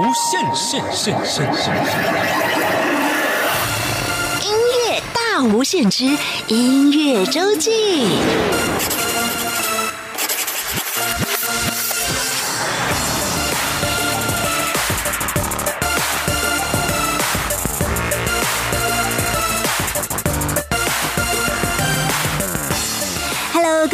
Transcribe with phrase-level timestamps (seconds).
[0.00, 1.74] 无限限限限限！
[4.42, 4.50] 音
[4.88, 6.06] 乐大无限之
[6.46, 7.70] 音乐周记。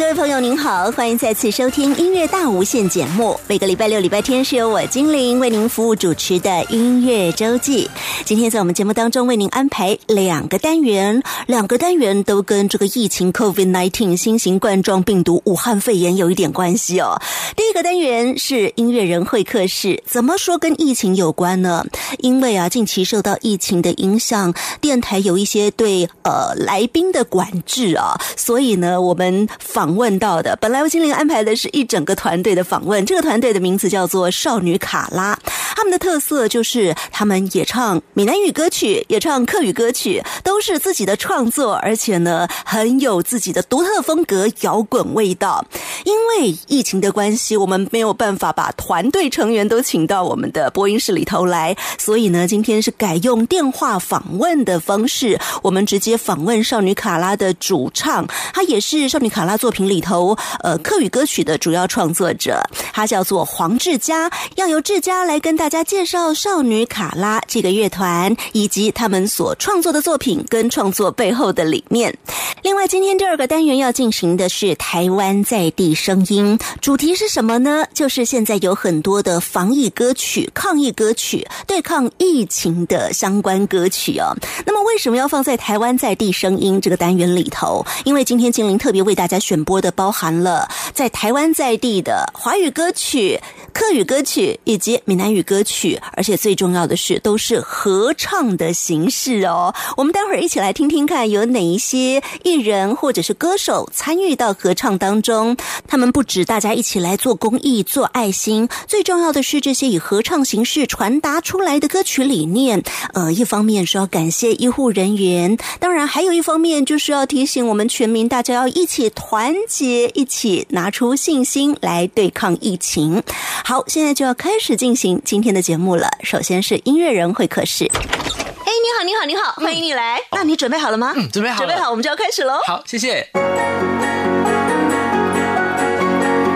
[0.07, 3.37] 各位朋友，您好，欢迎再次收听音乐大无限节目。
[3.45, 7.89] 每个礼拜六、礼拜天是由我精灵为您服务主持的音乐周记。
[8.23, 17.21] 今天在我们节目当中为您安排两个单元，两个单元都跟这个疫情 COVID-19 新型冠状病毒武汉肺炎有一点关系哦。
[17.57, 21.85] 第一个单元是音乐人会客室，怎么说跟疫情有关呢？
[22.19, 29.96] 因为啊，近期受到疫情的影响，电台有一些对呃来宾的管制啊，所以呢，我们访。
[29.97, 35.37] 问到的，本来我精灵安排的是一整个团队的访问，这个团队的名字叫做少女卡拉，
[35.75, 45.65] 他们的特色就是他们也唱闽南语歌曲，也唱客语歌曲，都是自己的创作，而且呢很有自己的独特风格，摇滚味道。
[46.05, 59.86] 因为疫情的关系，我们没有办法把团队成员都请到我们的播音室里头来，所以呢，今天是改用电话访问的方式，我们直接访问少女卡拉的主唱，他也是少女卡拉作品。
[59.87, 62.61] 里头，呃，客语歌曲的主要创作者，
[62.93, 72.17] 他叫做黄志佳，要由志佳来跟大家介绍少女卡拉这个乐团以及他们所创作的作品跟创作背后的理念。
[72.63, 77.85] 另外，今天第二个单元要进行的是台湾在地声音，主题是什么呢？
[77.93, 84.35] 就是现在有很多的防疫歌曲、抗疫歌曲、对抗疫情的相关歌曲哦。
[84.65, 87.85] 那么，为什么要放在台湾在地声音这个单元里头？
[88.05, 89.57] 因为今天精灵特别为大家选。
[89.67, 93.39] 播的包含了在台湾在地的华语歌曲、
[93.73, 99.73] 客语歌曲以及闽南语歌曲，而且最重要的是都是合唱的形式哦。
[99.95, 105.55] 我们待会儿一起来听听看，有哪一些艺人或者是歌手参与到合唱当中。
[105.87, 112.83] 他们不止大家一起来做公益、做爱心，最重要的是这些以合唱形式传达出来的歌曲理念。
[113.13, 119.53] 呃，一方面是要感谢医护人员，当然还有一方面就是要提醒我们全民，大家要一起团。
[119.67, 123.21] 结一起拿出信心来对抗疫情。
[123.63, 126.09] 好，现在就要开始进行今天的节目了。
[126.23, 127.85] 首先是音乐人会客室。
[127.93, 130.19] 哎，你好，你好，你好，欢迎你来。
[130.31, 131.13] 那你准备好了吗？
[131.15, 132.59] 嗯，准备好，准备好，我们就要开始喽。
[132.65, 133.27] 好，谢谢。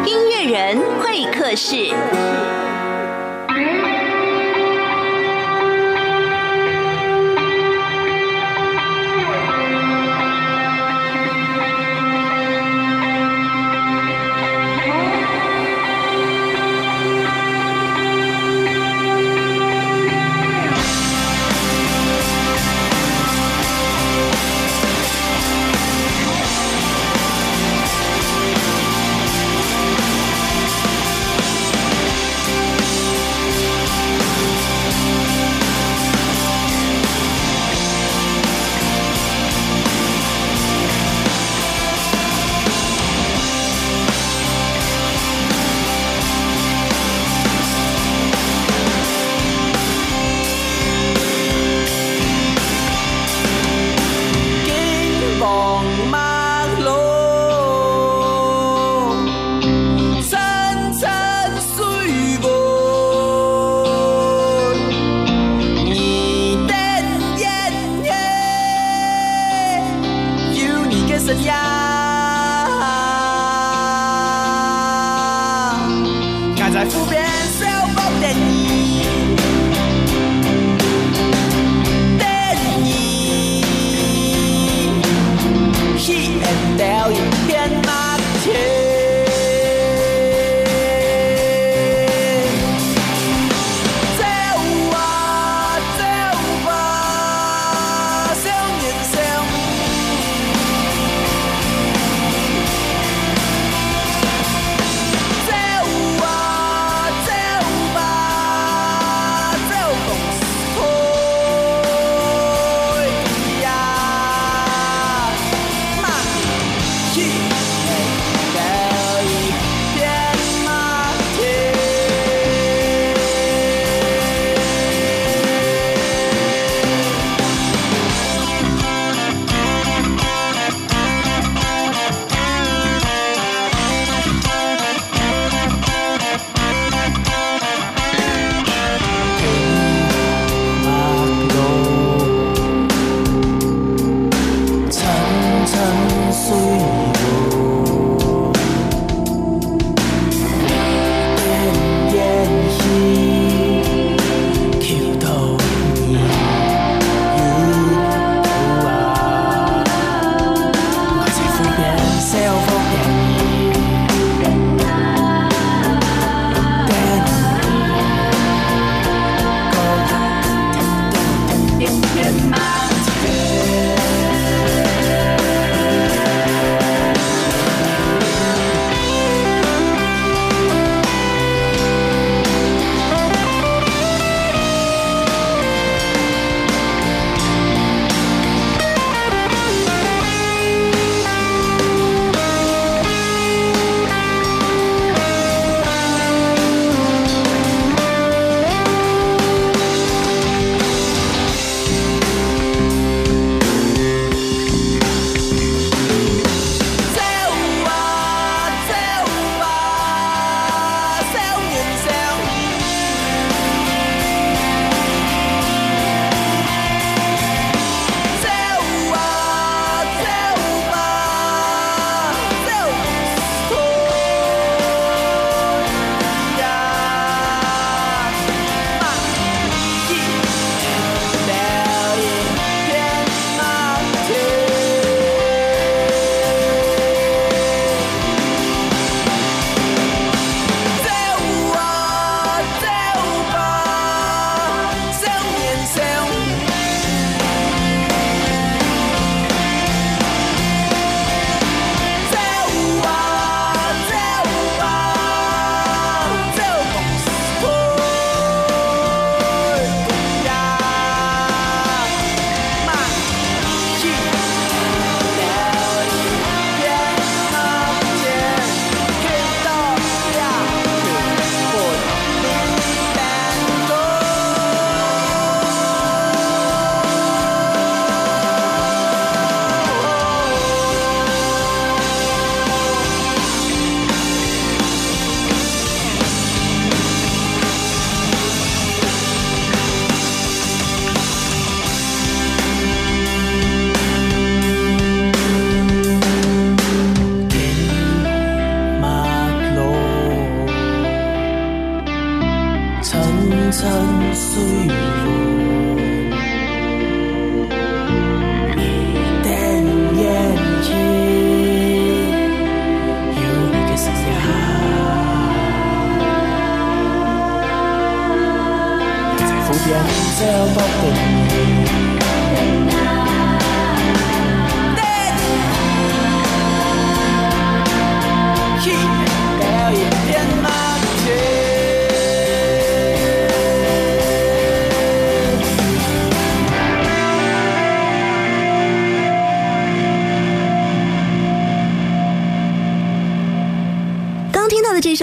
[0.06, 2.41] 音乐人会客室。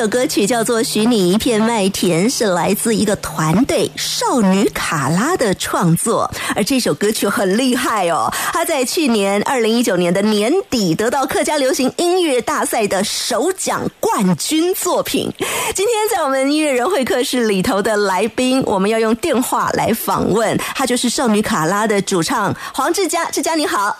[0.08, 6.30] 歌曲叫做《许你一片麦田》，是来自一个团队少女卡拉的创作。
[6.56, 15.30] 而这首歌曲很厉害哦，它在去年二零一九年的年底得到客家流行音乐大赛的首奖冠军作品。
[15.74, 23.26] 今天在我们音乐人会客室里头的来宾，我们要用电话来访问，他就是少女卡拉的主唱黄志佳。
[23.30, 23.96] 志佳你好，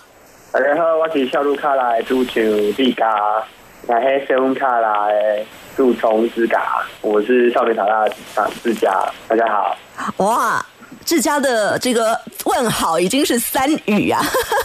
[0.52, 3.06] 大家好，我是少女卡拉的主唱志佳，
[3.87, 5.44] 那是少女卡拉的。
[5.78, 8.04] 杜从之嘎，我是少年卡拉
[8.35, 8.90] 长志佳，
[9.28, 9.76] 大家好。
[10.16, 10.66] 哇，
[11.04, 14.20] 志佳的这个问好已经是三语啊！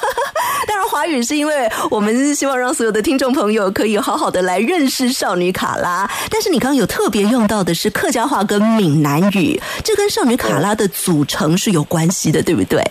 [0.66, 6.10] 当然华语是因为我们希望让所有的听众朋友可以好好的来认识少女卡拉。
[6.32, 12.82] 但是你刚刚有特别用到的是客家话跟闽南语，这跟少女卡拉的组成是有关系的，对不对？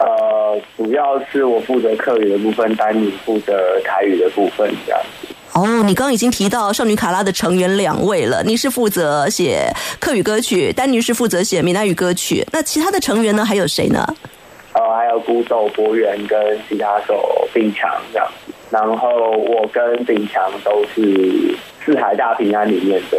[0.00, 5.25] 呃，主要是我负责客语的部分，丹尼负责台语的部分，这样子。
[5.56, 12.46] 哦，你刚刚已经提到少女卡拉的成员两位了，你是负责写客语歌曲，丹尼是负责写闽南语歌曲。
[12.52, 13.42] 那其他的成员呢？
[13.42, 14.06] 还有谁呢？
[14.74, 18.28] 呃，还有鼓手博源跟吉他手炳强这样。
[18.68, 23.16] 然后我跟炳强都是四海大平安里面的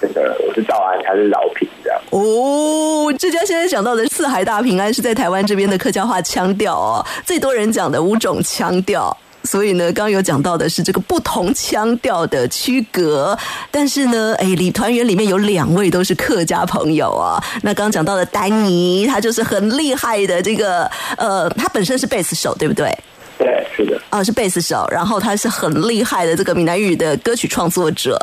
[0.00, 2.00] 这个，我是赵安，他是老平这样。
[2.10, 9.16] 哦，这家现在讲到的四海大平安是在台湾这边的客家话腔调哦，最多人讲的五种腔调。
[9.46, 13.38] 所以呢，刚刚有讲到的是这个不同腔调的区隔，
[13.70, 17.42] 但是呢，哎，里团员里面有两位都是客家朋友啊。
[17.62, 22.92] 那刚刚讲到的丹尼，他就是很厉害的这个，呃，他本身是贝斯手，对不对？
[23.38, 24.00] 对，是的。
[24.08, 28.18] 啊，是贝斯手，然后他是很厉害的这个闽南语的歌曲创作者。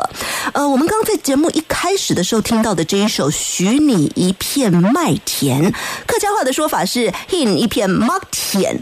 [0.52, 5.62] 呃，我们刚刚在节目一开始的时候听到的这一首《许你一片麦田》，
[6.06, 8.76] 客家话的说法是““in 一片麦田”，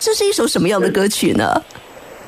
[0.00, 1.62] 这是一首什么样的歌曲呢？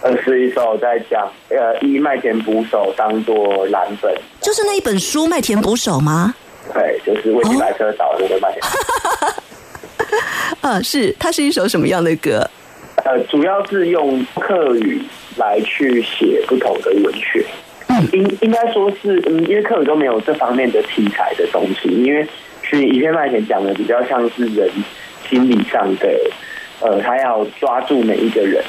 [0.01, 6.35] 呃，是一首在讲呃一麦田捕手当做蓝本，就是那一本书《麦田捕手》吗？
[6.73, 8.63] 对，就是为白车找那个麦田。
[10.61, 12.49] 啊，是，它是一首什么样的歌？
[13.05, 15.03] 呃，主要是用客语
[15.37, 17.45] 来去写不同的文学。
[17.89, 22.27] 嗯，应应该说是，嗯，因为客语都没有这方面的题材的东西，因为
[22.63, 24.71] 是一片麦田讲的比较像是人
[25.29, 26.09] 心理上的，
[26.81, 28.63] 呃，他要抓住每一个人。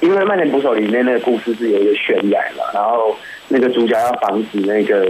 [0.00, 3.14] 因为《麦田捕手》里面那个故事是有一个悬崖嘛，然后
[3.48, 5.06] 那个主角要防止那个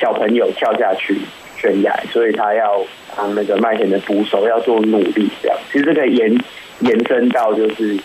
[0.00, 1.18] 小朋友跳下去
[1.58, 2.84] 悬崖，所以他要
[3.16, 5.58] 当那个麦田的捕手，要做努力这样。
[5.70, 6.34] 其实这个延
[6.80, 7.98] 延伸到就是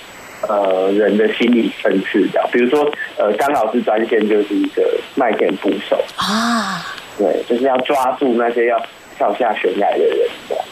[0.48, 4.84] 呃人的心理层次这样，比如说呃张老师专线就是一个
[5.16, 6.84] 麦田捕手啊，
[7.18, 8.82] 对，就是要抓住那些要
[9.18, 10.66] 跳下悬崖的人这样。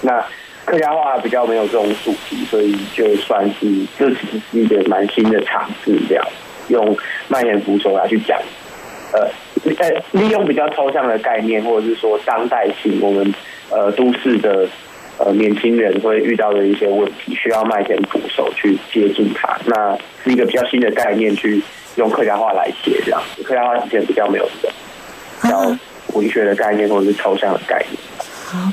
[0.00, 0.24] 那
[0.64, 3.66] 客家话比较没有这种主题，所以就算是
[3.98, 6.26] 这其实是一个蛮新的尝试，这样
[6.68, 6.96] 用
[7.28, 8.40] 蔓延捕手来去讲，
[9.12, 9.28] 呃，
[9.74, 13.34] 在利用比较抽象的概念，或者是说当代性，我们
[13.70, 14.66] 呃都市的
[15.18, 19.58] 呃年轻人会遇到的一些问题，需要麦田捕手去接住它。
[19.66, 21.62] 那是一个比较新的概念，去
[21.96, 24.76] 用客家话来写，这样客家话之前比较没有这种
[25.42, 25.76] 比较
[26.18, 28.00] 文学的概念，或者是抽象的概念。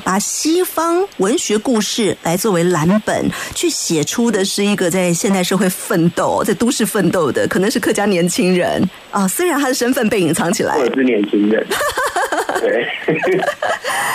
[0.04, 9.26] 把西方文学故事来作为蓝本，去写出的是一个在现代社会奋斗、在都市奋斗的，可能是客家年轻人啊。
[9.28, 11.66] 虽然他的身份被隐藏起来，我是年轻人，
[12.60, 12.86] 对。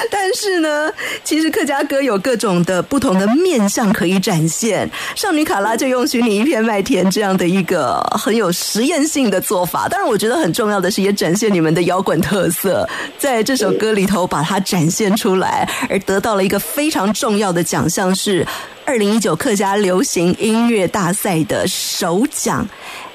[0.10, 0.92] 但是呢，
[1.24, 4.90] 其实客家歌有各种的不同的面相可以展现。
[5.16, 9.88] 少女卡拉就用“许你一片麦田”这样的一个很有实验性的做法。
[9.88, 18.46] 当然，我觉得很重要的是，也展现你们的摇滚特色，在这首歌里头把它展现出来，而得到了一个非常重要的奖项，是
[18.86, 22.68] 二零一九客家流行音乐大赛的首奖。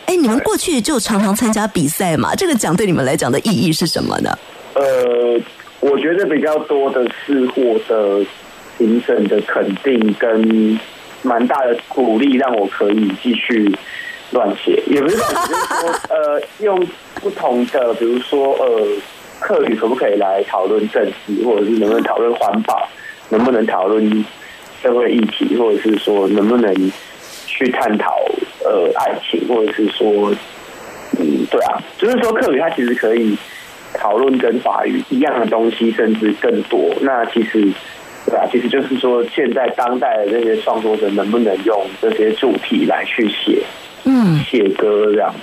[0.06, 2.34] 哎，你们过去就常常参加比赛嘛？
[2.34, 4.36] 这个奖对你们来讲的意义是什么呢？
[4.74, 5.40] 呃。
[5.84, 8.24] 我觉得比较多的是获得
[8.78, 10.78] 评审的肯定跟
[11.22, 13.68] 蛮大的鼓励，让我可以继续
[14.30, 14.80] 乱写。
[14.86, 18.86] 也不是乱写，就是说呃，用不同的，比如说呃
[19.40, 22.88] 课语可不可以来讨论政治，或者是能不能讨论环保，
[23.30, 24.24] 能不能讨论
[24.80, 26.72] 社会议题，或者是说能不能
[27.44, 28.24] 去探讨
[28.64, 30.32] 呃爱情，或者是说，
[31.18, 33.36] 嗯，对啊，就是说课语它其实可以
[33.94, 36.94] 讨论跟法语一样的东西，甚至更多。
[37.00, 37.68] 那其实。
[38.24, 43.64] 对啊，其实就是说，现在当代的这些创作者能不能用这些主题来去写，
[44.04, 45.34] 嗯，写歌这样。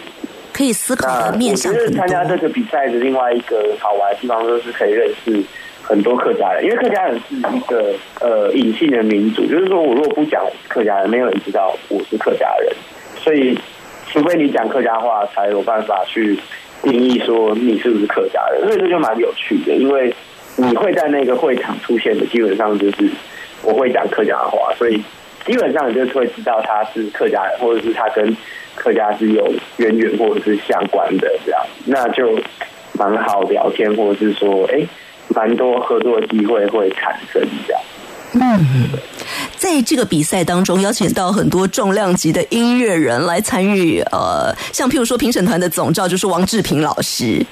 [0.54, 1.92] 可以思考那的面我觉得。
[1.92, 5.44] 参加这个比赛的另外一个好玩的地方，就是可以认识
[5.84, 12.74] 很多客家人，因为客家人是一个呃隐性的民族，就是说我如果不讲客家人，没有人知道我是客家人，
[13.18, 13.60] 所以
[14.08, 16.40] 除非你讲客家话，才有办法去
[16.82, 20.14] 定义说你是不是客家人，所以这就蛮有趣的，因为
[20.56, 23.10] 你会在那个会场出现的，基本上就是
[23.64, 25.02] 我会讲客家话，所以
[25.46, 28.36] 基本上你就会知道他是客家人，或者是他跟
[28.76, 32.40] 客家是有渊源或者是相关的这样，那就
[32.94, 34.86] 蛮好聊天，或者是说，哎，
[35.36, 37.82] 蛮多合作机会会产生这样。
[39.58, 44.00] 在这个比赛当中，邀请到很多重量级的音乐人来参与。
[44.12, 47.46] 呃，像譬如说评审团的总召就是王志平老师。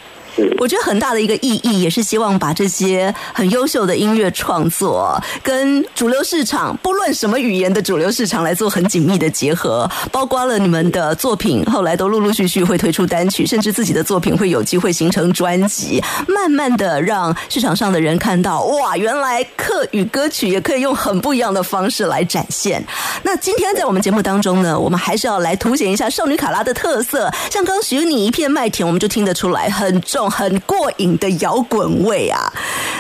[0.60, 22.84] 我觉得很大的一个意义，也是希望把这些很优秀的音乐创作跟主流市场，不论什么语言的主流市场来做很紧密的结合，包括了你们的作品，后来都陆陆续续会推出单曲，甚至自己的作品会有机会形成专辑，慢慢的让市场上的人看到，哇，原来客语歌曲也可以用很不一样的方式来展现。
[23.24, 27.32] 那今天在我们节目当中呢，我们还是要来凸显一下少女卡拉的特色。
[27.52, 32.52] 像刚许你一片麦田，我们就听得出来很重、很过瘾的摇滚味啊。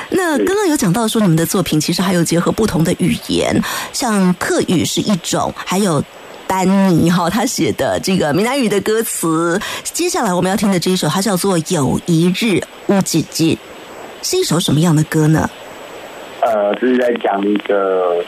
[0.10, 3.62] 那刚刚有讲到说，你们的作品其实还有结合不同的语言，
[3.94, 6.04] 像客语是一种，还有。
[6.50, 13.60] 丹尼哈，他写的这个闽南语的歌词，接下来我们要听的这一首，它叫做《有一日乌吉吉》，
[14.26, 15.50] 是一首什么样的歌呢？
[16.40, 18.24] 呃，这是在讲一个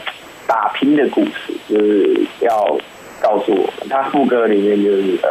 [0.45, 2.77] 打拼的故事，就是要
[3.21, 5.29] 告诉我们，他副歌里面就是呃，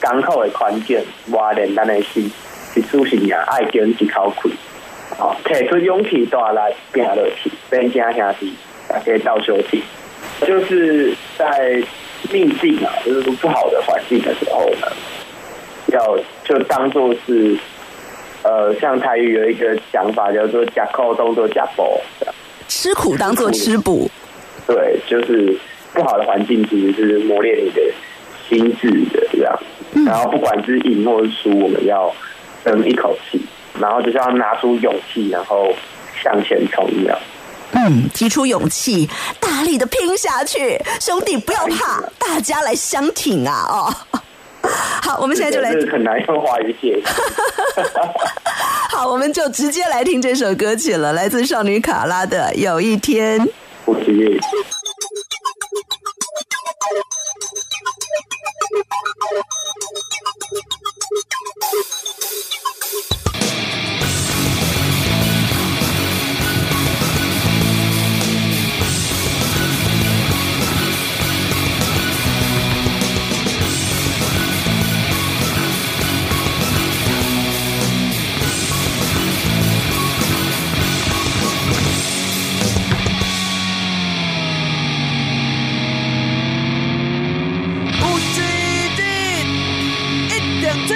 [0.00, 2.28] 港口的宽健，挖炼咱的心，
[2.74, 4.52] 一输是呀，爱跟一口气，
[5.16, 8.52] 好，提出勇气带来拼落去，变家兄弟，
[8.88, 9.82] 大家到休息，
[10.46, 11.82] 就是在
[12.32, 14.88] 逆境啊，就是说不好的环境的时候呢，
[15.88, 17.56] 要就当做是。
[18.46, 22.34] 呃，像台语有一个讲法叫做“假扣动作假包”，这样
[22.68, 24.06] 吃苦当做吃补，
[24.66, 25.58] 对，就是
[25.94, 27.80] 不好的环境其实是磨练你的
[28.46, 29.58] 心智的这样。
[30.04, 32.14] 然后不管是赢或是输，我们要
[32.64, 33.44] 争一口气，
[33.78, 35.72] 然后就是要拿出勇气，然后
[36.22, 37.18] 向前冲一样。
[37.72, 43.66] 嗯，提出勇气，大力的拼下去，兄弟不要怕，大家来相挺啊！
[43.68, 44.20] 哦，
[45.02, 47.02] 好，我们现在就来这个很难用华语写。
[48.90, 53.40] 好，我们就直接来听这首歌曲了，来自少女卡拉的《有一天》。
[53.84, 54.40] 不职业。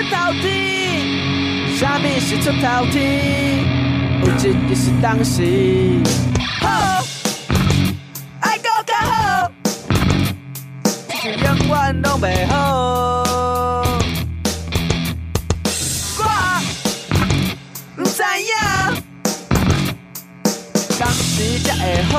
[0.09, 2.97] 一定出头天，啥物是出头天？
[4.23, 4.31] 有一
[4.67, 5.37] 日是当时，
[6.61, 6.67] 好，
[8.41, 9.51] 爱搁较好，
[11.11, 12.57] 是永远拢袂好。
[16.19, 16.23] 我
[17.99, 18.51] 毋知影，
[20.99, 22.17] 当时才会好。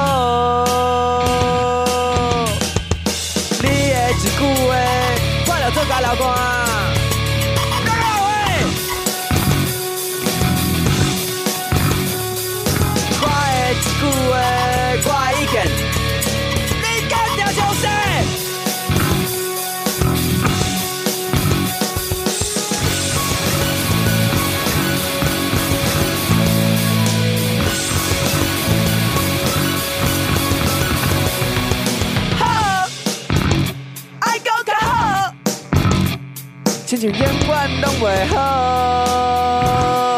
[3.62, 4.72] 你的一句话，
[5.48, 6.99] 我就做甲流汗。
[37.00, 40.09] 亲像永远拢袂好。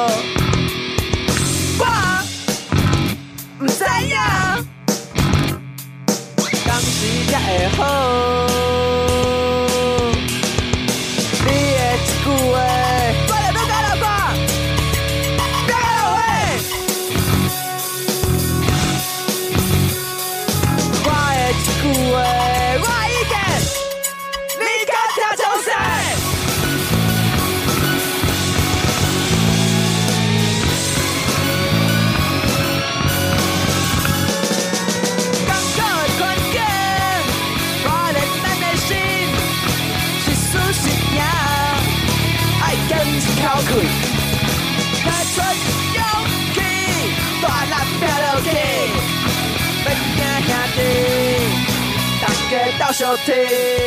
[53.32, 53.81] 到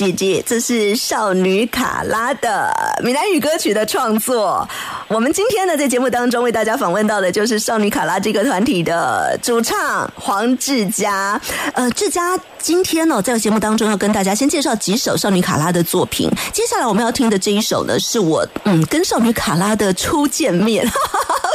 [0.00, 2.72] 姐姐，这是少女卡拉的
[3.04, 4.66] 闽南语歌曲的创作。
[5.08, 11.38] 我们今天呢，在节目当中为大家访问到的就是少女卡拉这个团体的主唱黄志佳。
[11.74, 16.30] 呃，志佳今天呢，在节目当中要跟大家先介绍几首少女卡拉的作品。
[16.50, 20.90] 接下来我们要听的这一首呢，是我嗯跟少女卡拉的初见面。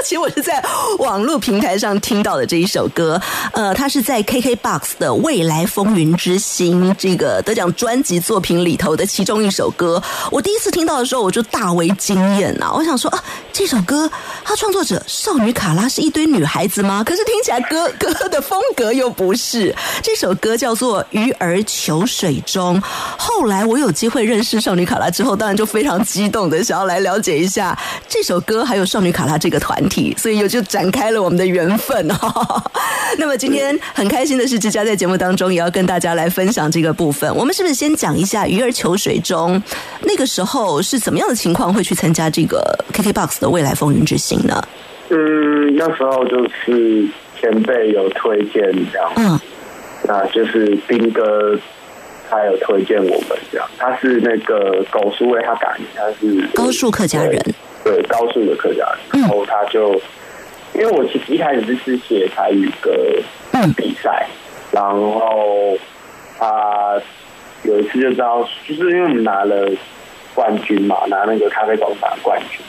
[0.05, 0.63] 其实我是在
[0.99, 3.19] 网络平台上听到的这一首歌，
[3.53, 9.99] 呃，它是在 KKBOX 的《未来风云之星》这个得奖专辑作品里头的其中一首歌。
[10.29, 12.71] 我第一次听到的时候，我就大为惊艳呐！
[12.71, 14.07] 我想说啊，这首歌
[14.43, 17.03] 它创作者少女卡拉是一堆女孩子吗？
[17.03, 19.75] 可是听起来歌歌的风格又不是。
[20.03, 22.79] 这首歌叫做《鱼儿求水中》。
[23.17, 27.75] 后来我有机会认识少女卡拉之后，当然就非常激动的想要来了解一下
[28.07, 32.63] 这首歌，还有少女卡拉这个团体，所以又就展开了我们的缘分哦。
[33.17, 37.33] 那么今天很开心的是，志佳在节目当中也要跟大家来分享这个部分。
[37.35, 39.61] 我们是不是先讲一下《鱼儿求水中》
[40.01, 44.61] 那个时候是怎么样的情况会去参加这个 KKBOX 的未来风云之星呢？
[45.09, 47.07] 嗯，那时候就是
[47.39, 49.39] 前辈有推荐这样，嗯
[50.07, 51.57] 那就是兵哥
[52.29, 57.39] 他有推荐我们这样，他是那个狗叔为他改名，他是高数客家人，
[57.83, 59.21] 对高数的客家人，嗯。
[59.21, 59.93] 然后他就
[60.73, 62.91] 因为我其实一开始是写台语歌
[63.53, 64.27] 嗯比赛，
[64.71, 65.77] 然后
[66.37, 66.99] 他
[67.63, 69.69] 有一次就知道，就是因为我们拿了
[70.33, 72.59] 冠军嘛，拿那个咖啡广场冠军，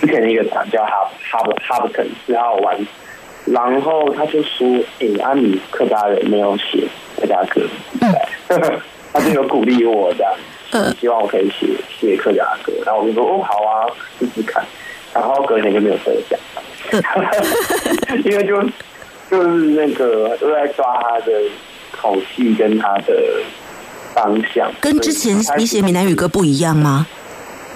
[0.00, 2.76] 之前的一个团叫哈哈哈布肯是好玩，
[3.46, 4.66] 然后他就说
[5.00, 7.60] ：“哎、阿米客家人没有写客家歌
[7.92, 8.28] 比赛。
[9.12, 10.32] 他就有鼓励我这样，
[10.72, 10.96] 嗯。
[11.00, 11.66] 希望我可以写
[12.00, 13.86] 写客家歌，然后我就说：“哦，好啊，
[14.18, 14.64] 试试看。”
[15.14, 16.40] 然后隔年就没有得奖，
[18.24, 18.62] 因为就
[19.30, 21.32] 就是那个都在抓他的
[21.90, 23.14] 口气跟他的
[24.14, 27.06] 方向，跟之前你写闽南语歌不一样吗？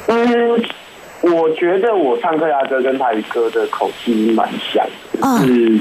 [0.06, 0.64] 嗯，
[1.20, 5.80] 我觉得我唱客家歌跟台语歌的口气蛮像的，嗯就是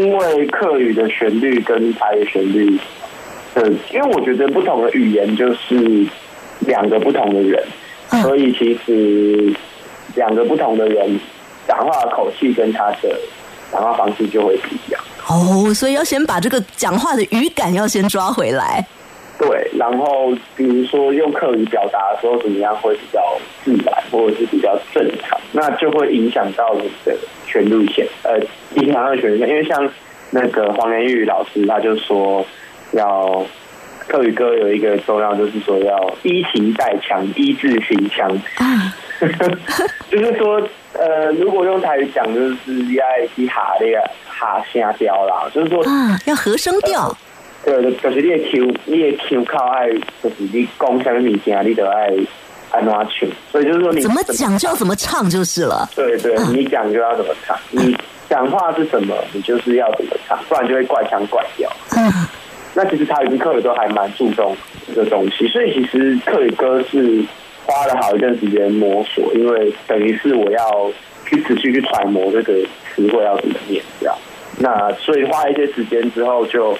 [0.00, 2.78] 因为客语的旋律跟台语旋律
[3.54, 6.06] 的，因为我觉得不同的语言就是
[6.60, 7.62] 两个不同的人，
[8.10, 9.52] 嗯所以其实
[10.14, 11.18] 两个不同的人
[11.66, 13.18] 讲话的口气跟他的
[13.72, 15.00] 讲话方式就会不一样。
[15.28, 18.84] 哦，所以要先把这个讲话的语感要先抓回来。
[19.38, 23.22] 对，然后比如说用客语表达的时候怎么样会比较
[23.64, 28.36] 自然，或者是比较正常，那就会影响到你的旋律线，呃，
[28.74, 29.48] 影响到旋律线。
[29.48, 29.88] 因为像
[30.30, 32.44] 那个黄连玉老师，他就说
[32.92, 33.44] 要
[34.08, 38.30] 特语歌有一个重要，就是说要依情带腔，依字行腔。
[38.56, 38.94] 啊，
[40.10, 40.62] 就是说，
[40.94, 45.82] 呃，如果用台语讲，就是要去哈那个哈声调啦，就是说。
[45.84, 47.14] 啊，要和声调。
[47.64, 49.90] 对，就就是你的 Q，你的 Q 靠爱，
[50.22, 52.08] 就是你讲什么物件，你都爱
[52.70, 53.10] 安怎唱。
[53.50, 55.86] 所以就是说你怎么讲就要怎么唱就是了。
[55.94, 57.94] 对对，你讲就要怎么唱，你
[58.30, 61.70] 讲话是什么，你就是要怎么唱，不然就会怪腔怪调。
[61.96, 62.10] 嗯
[62.74, 67.22] 那其实他跟客语都还蛮注重这个东西，所以其实客语歌是
[67.66, 70.92] 花了好一段时间摸索，因为等于是我要
[71.26, 72.54] 去持续去揣摩这个
[72.94, 74.16] 词汇要怎么念，这样。
[74.60, 76.76] 那所以花一些时间之后，就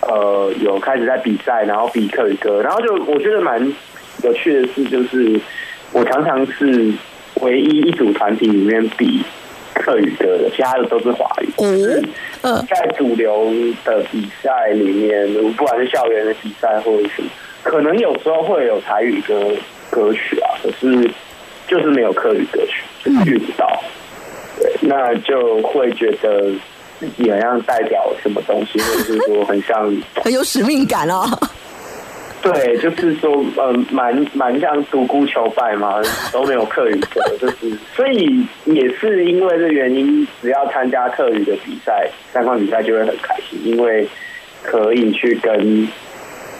[0.00, 3.60] 呃有开始在比赛，然后比课语歌，然后就我觉得蛮
[4.22, 5.40] 有趣的是，就是
[5.92, 6.92] 我常常是
[7.40, 9.22] 唯一一组团体里面比
[9.74, 11.48] 课语歌的，其他的都是华语。
[11.58, 12.02] 嗯，
[12.42, 13.52] 嗯，在主流
[13.84, 17.28] 的比赛里面，不管是校园的比赛或者什么，
[17.62, 19.50] 可能有时候会有台语歌
[19.90, 21.10] 歌曲啊，可是
[21.66, 23.82] 就是没有客语歌曲，就是遇不到。
[24.60, 26.50] 对，那就会觉得
[27.00, 31.26] 自己好像代表什么东西，或者是说很像，很有使命感哦。
[32.44, 44.06] 对，就是说，嗯，蛮蛮像独孤求败嘛， 都没有客语歌，就是，所以也是因为这原因，只要参加课语的比赛、三项比赛就会很开心，因为
[44.62, 45.88] 可以去跟，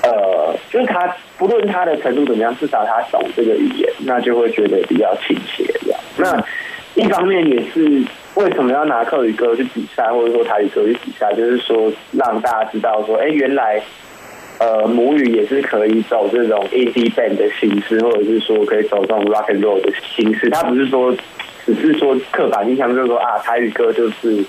[0.03, 6.01] 呃，就是他不论他的程度怎么样，至少他懂这个语言，那就会觉得比较亲切这样。
[6.17, 6.43] 那
[6.95, 8.03] 一方面也是
[8.37, 13.83] 为什么要拿课语歌去比赛，或者说台语歌去比赛，就是说让大家知道说，哎，原来。
[14.61, 20.49] 呃，母语也是可以走这种 indie band 的形式，或者是说可以走这种 rock and roll 的形式。
[20.51, 21.15] 它不是说
[21.67, 24.45] 只是说刻板印象，就是说啊，台语歌就是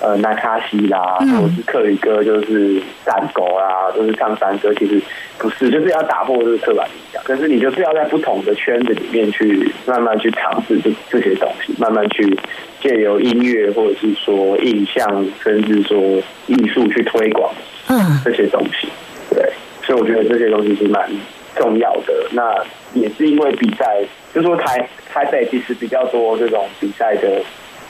[0.00, 4.74] 呃南卡西啦，或者是客语歌就是山狗啦，就是唱山歌。
[4.74, 5.00] 其实
[5.38, 7.22] 不是，就是要打破这个刻板印象。
[7.24, 12.38] 可是你就是要在不同的圈子里面去慢慢去尝试这这些东西，慢慢去
[12.80, 15.98] 借由音乐或者是说印象，甚至说
[16.46, 17.50] 艺术去推广
[17.88, 18.86] 嗯这些东西。
[19.30, 21.10] 对，所以我觉得这些东西是蛮
[21.56, 22.12] 重要的。
[22.32, 22.54] 那
[22.94, 24.02] 也是因为比赛，
[24.34, 27.42] 就说台台北其实比较多这种比赛的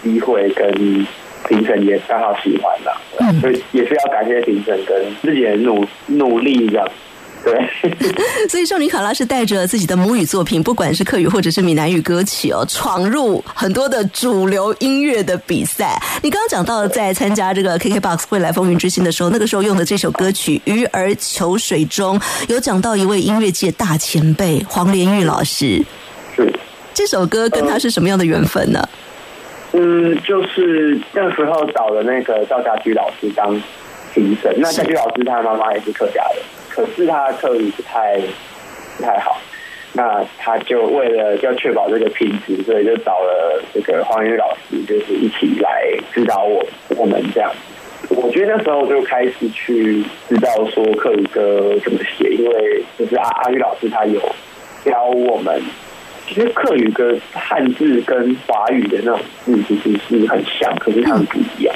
[0.03, 0.73] 机会，跟
[1.49, 6.89] 评审也刚好喜欢啦，嗯所以也是要感谢评审跟自己的努努力这样。
[7.47, 8.11] 对，
[8.51, 15.97] 所以少女卡拉是带着自己的母语作品，不管是客语或者是闽南语歌曲哦，闯入很多的主流音乐的比赛。
[16.25, 25.81] 你刚刚讲到，在参加这个 KKBOX 未来风云之星的时候，那个时候用的这首歌曲《鱼儿求水中》，有讲到一位音乐界大前辈黄连玉老师。
[26.35, 26.53] 是。
[26.93, 28.89] 这首歌跟他是什么样的缘分呢？
[29.73, 33.51] 嗯，就是那时候找了那个赵家驹老师当
[34.15, 34.53] 评审。
[34.59, 36.43] 那家驹老师他妈妈也是客家人，
[36.77, 38.21] 可是他的课语不太
[38.99, 39.41] 不太好。
[39.93, 46.63] 那他就为了要确保这个品质，所以就找了这个黄云老师，就是一起来指导我
[46.99, 47.51] 我们这样。
[48.11, 54.21] 我觉得那时候就开始去知道说课语歌怎么写，因为就是阿阿玉老师他有
[54.85, 55.63] 教我们
[56.29, 61.75] 其实课语跟汉字跟华语的那种字其实是很像，可是他们不一样。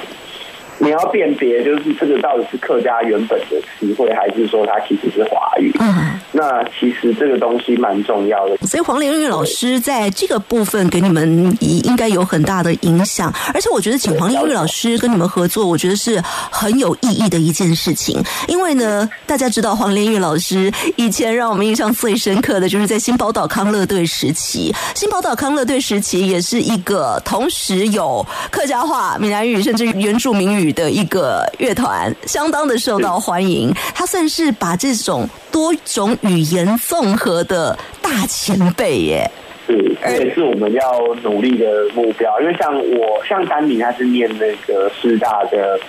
[0.81, 5.71] 你要辨别，就是这个到底是客家原本的词汇，还是说它其实是华语？
[5.79, 8.57] 嗯，那其实这个东西蛮重要的。
[8.65, 18.19] 所以黄连玉老师在这个部分给你们应该有很大的影响，而且我觉得请黄连玉老师跟你们合作，我觉得是很有意义的一件事情。
[18.47, 33.73] 因为呢，大家知道黄连玉老师以前让我们印象最深刻的就是在新宝岛康乐队时期，新宝岛康乐队时期也是一个同时有客家话、闽南语甚至原住民语的一个乐团，相当的受到欢迎。
[33.93, 39.29] 他算是把这种多种语言综合的大前辈耶。
[39.67, 42.39] 是，这也是我们要努力的目标。
[42.41, 45.79] 因为像我，像丹尼他是念那个师大的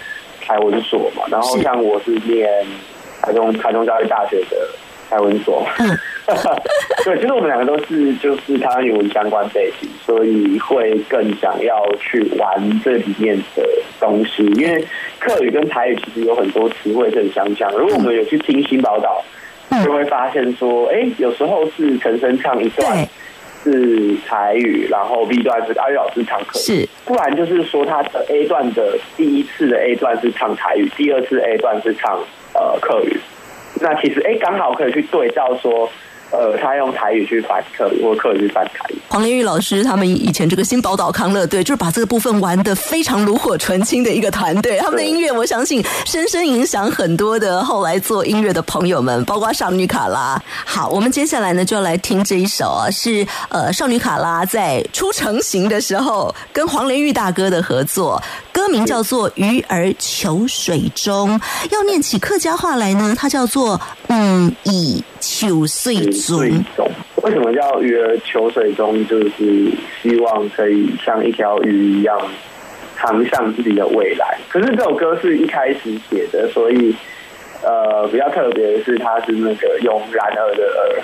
[0.40, 2.48] 台文所嘛，然后像我是念
[3.22, 4.56] 台中台中教育大学的
[5.12, 5.66] 台文所。
[5.78, 5.98] 嗯
[7.04, 14.44] 对，其实我们两个都是就是台湾语文相关背景，所以会更想要去玩这里面的东西。
[14.54, 14.82] 因为
[15.18, 17.70] 客语跟台语其实有很多词汇是很相像。
[17.72, 19.22] 如果我们有去听新宝岛，
[19.84, 23.06] 就会发现说，哎，有时候是陈升唱一段，
[23.64, 32.22] 是台语，然后 B 段是阿玉老师唱客语，是不然就是说他的 A 段的第一次的 A 段是唱台语，第二次 A 段是唱
[32.54, 33.18] 呃客语。
[33.80, 35.90] 那其实哎，刚好可以去对照说，
[36.32, 38.96] 呃，他用台语去翻客语，或客语去翻台语。
[39.08, 44.78] 黄连玉老师他们以前这个新宝岛康乐队，就是把这个部分玩的非常炉火纯青的一个团队。
[44.78, 50.42] 他们的音乐，我相信深深影响很多的后来做音乐的朋友们，包括少女卡拉。
[50.64, 61.38] 好，我们接下来呢就要来听这一首啊，是呃少女卡拉在初成型的时候跟黄连玉大哥的合作，歌名叫做《鱼儿求水中》。
[61.70, 66.64] 要念起客家话来呢，它叫做嗯以求水中。
[66.76, 66.90] 中，
[67.22, 69.06] 为什么叫鱼儿求水中？
[69.06, 69.70] 就是
[70.02, 72.18] 希望可以像一条鱼一样
[72.96, 74.38] 航向自己的未来。
[74.48, 76.94] 可是这首歌是一开始写的，所以
[77.62, 81.02] 呃比较特别的是，它是那个用然而的而。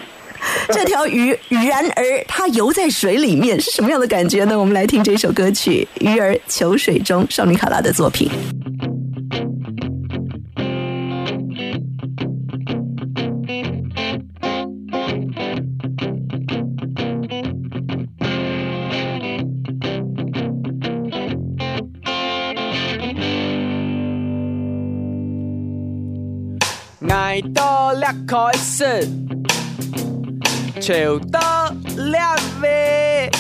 [0.69, 4.57] 这条鱼然而它游在水里面是什么样的感觉呢？
[4.57, 8.31] 我们来听这首歌曲《鱼儿求水中》，少女卡拉的作品。
[28.29, 29.09] 到裂开始，
[30.81, 32.21] 潮到裂
[32.61, 33.31] 尾，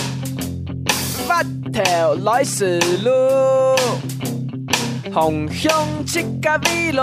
[1.27, 3.11] 发条来时路，
[5.13, 5.71] 方向
[6.07, 7.03] 七甲米路，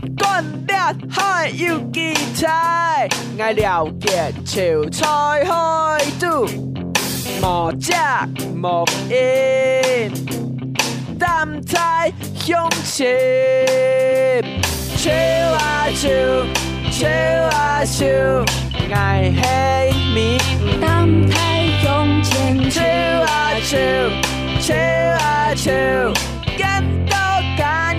[0.00, 0.76] 不管裂
[1.10, 5.06] 海有几彩，爱了解潮菜
[5.44, 6.46] 海度，
[7.42, 7.92] 无食
[8.62, 10.12] 无烟。
[14.98, 15.10] 站在向前，笑
[15.54, 16.08] 啊笑，
[16.90, 17.08] 笑
[17.56, 18.04] 啊笑，
[18.92, 20.38] 爱黑面。
[20.80, 20.86] 站
[21.28, 21.34] 在
[21.82, 23.78] 向前，笑啊笑，
[24.60, 25.70] 笑啊笑，
[26.58, 27.16] 感到
[27.56, 27.96] 感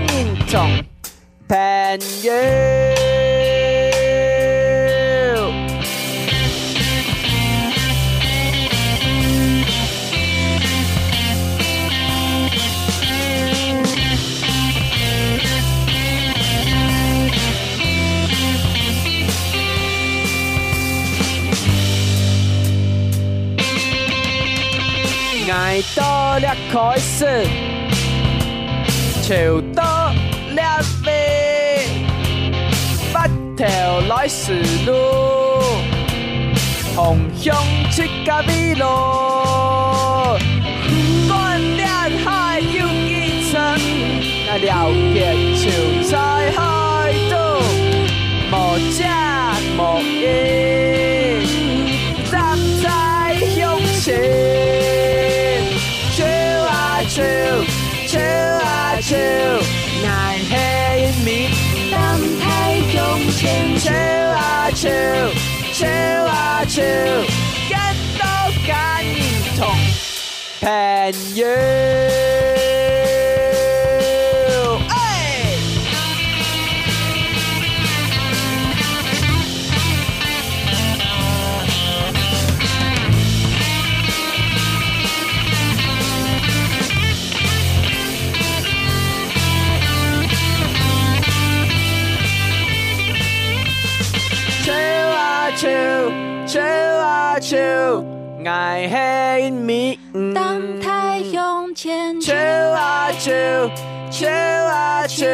[25.70, 25.76] 应同朋友。
[25.76, 27.46] 爱到裂开始，
[29.22, 30.12] 潮到
[30.56, 30.64] 裂
[31.06, 31.08] 尾，
[33.14, 33.68] 八条
[34.10, 34.92] 来时路，
[36.96, 37.56] 方向
[37.92, 38.86] 七加米路，
[41.28, 41.86] 管裂
[42.26, 43.62] 海有几层，
[44.48, 45.18] 那了解
[64.80, 64.90] 啊笑，
[65.74, 65.88] 笑
[66.26, 66.82] 啊笑，
[67.70, 68.24] 感到
[68.66, 69.14] 感应
[69.58, 69.68] 同
[70.62, 72.69] 朋友。
[97.50, 97.58] 啊笑，
[98.46, 99.98] 爱黑面。
[100.36, 103.32] 站在向前，笑啊笑，
[104.12, 105.26] 笑啊笑，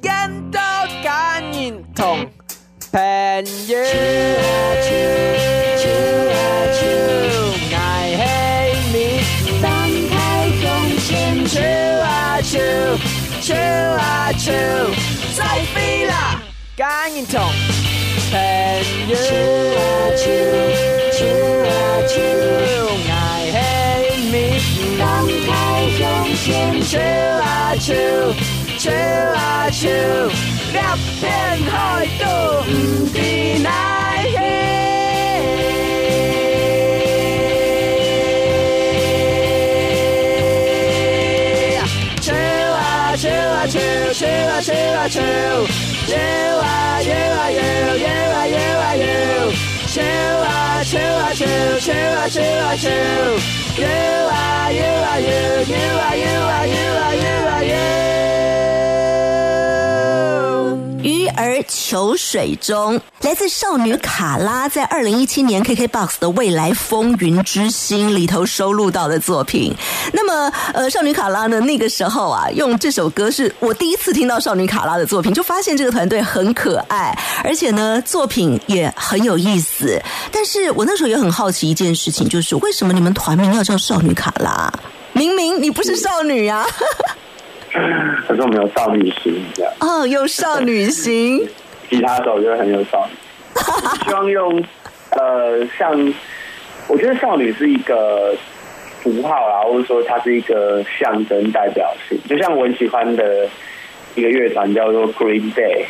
[0.00, 0.60] 感到
[1.02, 2.24] 感应同
[2.92, 3.00] 朋
[3.66, 3.82] 友。
[3.82, 3.90] 笑
[6.30, 6.36] 啊
[6.70, 6.80] 笑，
[7.76, 7.76] 爱
[8.16, 8.22] 黑
[8.92, 8.94] 面。
[9.60, 9.66] 站
[10.10, 10.14] 在
[10.62, 10.64] 向
[11.00, 11.10] 前，
[11.48, 11.58] 笑
[12.04, 12.60] 啊笑，
[13.40, 14.52] 笑啊笑，
[15.34, 15.40] 再
[15.74, 16.40] 飞啦，
[16.76, 17.40] 感应同
[18.30, 18.38] 朋
[19.08, 19.16] 友。
[19.16, 19.80] 笑啊
[20.16, 20.91] 笑，
[23.08, 23.12] 爱
[23.52, 23.56] 黑
[24.30, 24.32] 面。
[24.98, 25.50] 站在
[25.98, 26.00] 向
[26.36, 26.46] 前，
[26.82, 27.92] 笑啊笑，
[28.78, 28.90] 笑
[29.34, 29.88] 啊笑，
[30.72, 30.78] 两
[31.20, 31.22] 片
[31.70, 31.72] 海
[32.18, 32.24] 都
[32.64, 32.70] 唔
[33.12, 33.16] 知
[33.62, 33.68] 奈
[34.32, 34.36] 何。
[42.20, 43.76] 笑啊笑啊笑，
[44.12, 45.20] 笑啊笑啊笑，
[46.08, 46.16] 摇
[46.58, 46.66] 啊
[49.94, 52.88] 摇啊摇，摇啊摇啊摇，笑啊笑啊笑，笑啊笑啊笑，
[53.82, 53.84] 摇
[54.28, 54.32] 啊
[54.72, 55.28] 摇啊摇，
[55.68, 57.72] 摇啊摇啊摇啊摇啊摇。
[61.02, 69.74] 鱼儿求水中，来自少女卡拉在二零一七年 KKBOX 的《未来风云之星》里头收录到的作品。
[70.10, 80.00] 那么，呃，少女卡拉呢，那个时候啊，用这首歌是我第一次听到少女卡拉的作品，就发现这个团队很可爱，而且呢，作品也很有意思。
[80.32, 84.72] 但是我那时候也很好奇一件事情，就是为什么你们团名要叫少女卡拉？
[85.12, 86.66] 明明你不是少女呀、
[88.26, 91.46] 可是我们有少女心这样，哦，有少女心。
[91.92, 93.14] 吉他手就很有少女，
[94.04, 94.64] 希望用
[95.10, 96.14] 呃像，
[96.88, 98.34] 我觉得少女是一个
[99.02, 103.46] 符号啦，或者说它是一个象征代表性，就像我很喜欢的
[104.14, 105.84] 一个乐团叫做 Green Day，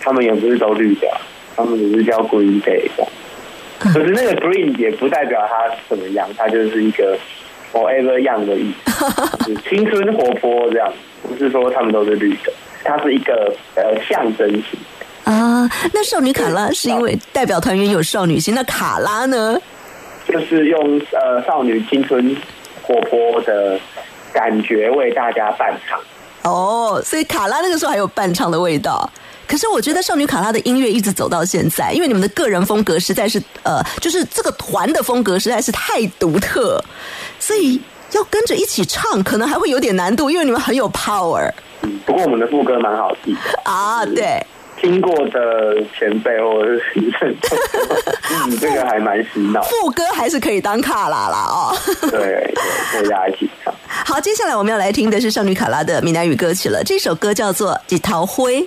[0.00, 1.08] 他们也不是都绿的，
[1.54, 3.12] 他们只是叫 Green Day 这样。
[3.78, 7.16] 可是那个 Green 也不代表它怎么样，它就是一个
[7.72, 14.64] forever young 的意思， 就是青春活泼这样，不是说他们都是绿的，它是一个呃象征性。
[15.26, 19.58] 啊啊，那少女卡拉是因为代表团员有少女心，那卡拉呢？
[20.28, 22.36] 就是用呃少女青春
[22.82, 23.78] 活泼的
[24.32, 26.00] 感觉为大家伴唱。
[26.42, 29.08] 哦，所以卡拉那个时候还有伴唱的味道。
[29.48, 36.80] 可是我觉得少女卡拉的音乐一直走到现在，因为你们的个人风格实在是呃，就是这个团的风格实在是太独特，
[37.38, 37.80] 所以
[38.12, 41.48] 要跟着一起唱，可能还会有点难度，因为你们很有 power
[41.82, 43.38] 嗯，不过我们的副歌蛮好记的。
[43.62, 44.04] 啊。
[44.04, 44.44] 对，
[44.80, 47.96] 听过的前辈或者是新生都说，
[48.30, 49.62] 嗯，这个还蛮洗脑。
[49.62, 51.76] 副歌还是可以当卡拉啦哦。
[52.10, 52.54] 对，
[52.92, 53.74] 对，大家一起唱。
[53.88, 56.82] 好，接下来我们要来听的是少女卡拉的闽南语歌曲了。
[56.84, 58.60] 这首歌叫做《几桃灰》，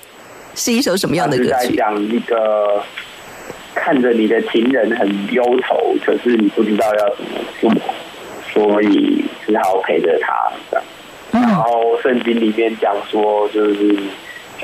[0.56, 1.50] 是一首什么样的歌曲？
[1.52, 2.82] 在讲一个
[3.76, 7.72] 看着你的情人很忧愁，可是你不知道要怎么做，
[8.52, 10.86] 所以只好陪着他这样。
[11.32, 13.96] 然后圣经里面讲说，就是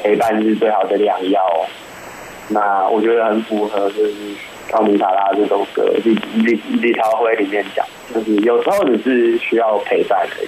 [0.05, 1.65] 陪伴是最好的良药。
[2.49, 4.11] 那我觉得很符合，就是
[4.69, 7.83] 《少女卡拉》这首歌《李李李朝辉》里面讲，
[8.13, 10.47] 就是有时候只是需要陪伴而已，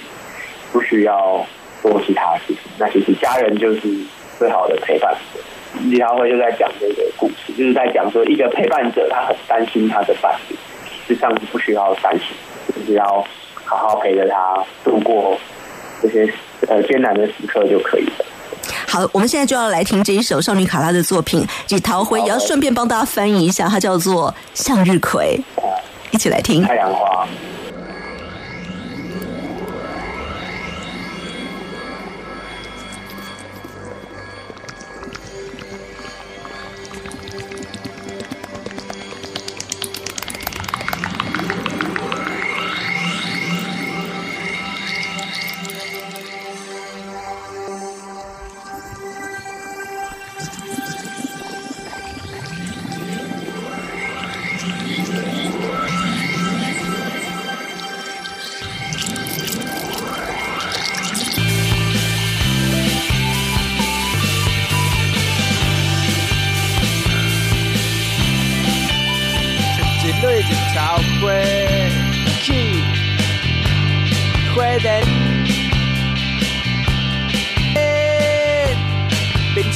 [0.72, 1.43] 不需要
[1.82, 2.58] 做其他事情。
[2.78, 3.82] 那其实家人就是
[4.38, 5.39] 最好的陪伴者。
[5.89, 10.55] 李朝辉就在讲这个故事，就是在讲说一个陪伴者他很担心他的伴侣，
[11.08, 12.28] 实际上是不需要担心，
[12.76, 13.26] 就是要
[13.66, 15.36] 好好陪着他度过
[15.99, 16.32] 这些
[16.68, 18.26] 呃艰难的时刻就可以了。
[18.88, 25.39] 好，我们现在就要来听这一首少女卡拉的作品《几桃灰》，也要顺便帮大家翻译一下，它叫做《向日葵》，
[26.11, 26.63] 一起来听。
[26.63, 27.28] 太阳花。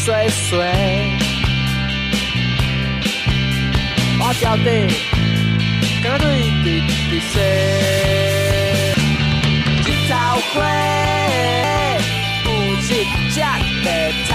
[0.02, 0.58] 冰雪雪，
[4.20, 4.88] 花桥底，
[6.04, 6.26] 敢对
[6.64, 6.82] 对
[7.12, 7.40] 对说，
[9.86, 10.12] 一草
[10.54, 10.56] 花
[12.46, 12.82] 有一
[13.30, 13.36] 只
[13.86, 13.86] 白
[14.26, 14.30] 菜，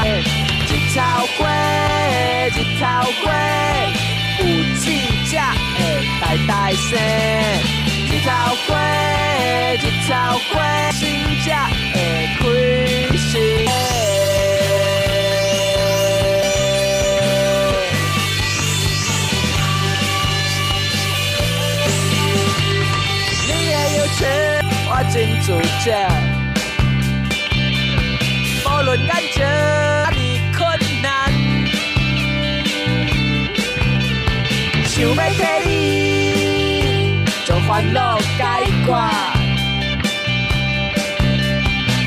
[0.69, 0.99] 一草
[1.37, 1.41] 花，
[2.47, 2.83] 一草
[3.25, 3.25] 花。
[4.39, 4.43] 有
[4.77, 4.85] 四
[5.25, 5.79] 只会
[6.21, 6.97] 大大声，
[8.07, 8.31] 一草
[8.69, 8.71] 花，
[9.75, 10.15] 一草
[10.53, 10.55] 花，
[10.93, 11.03] 新
[11.43, 12.45] 只会开
[13.19, 13.35] 始。
[25.17, 25.47] 我真自
[25.83, 25.87] 责。
[28.67, 29.43] 无论感情
[30.13, 30.61] 你困
[31.01, 31.33] 难。
[34.85, 35.41] 想要替
[35.71, 35.73] 你
[37.47, 38.45] 将烦恼解
[38.85, 38.89] 决，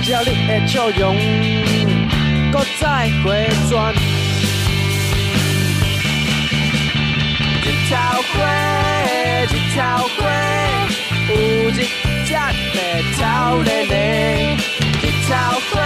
[0.04, 1.16] 只要你的笑容，
[2.52, 3.92] 搁再回转。
[7.64, 7.98] 一草
[8.34, 8.38] 花，
[9.52, 9.78] 一草
[10.16, 10.22] 花，
[11.28, 11.34] 有
[11.72, 11.74] 一
[12.30, 12.38] 只白
[13.18, 13.94] 草咧咧。
[15.02, 15.34] 一草
[15.72, 15.82] 花，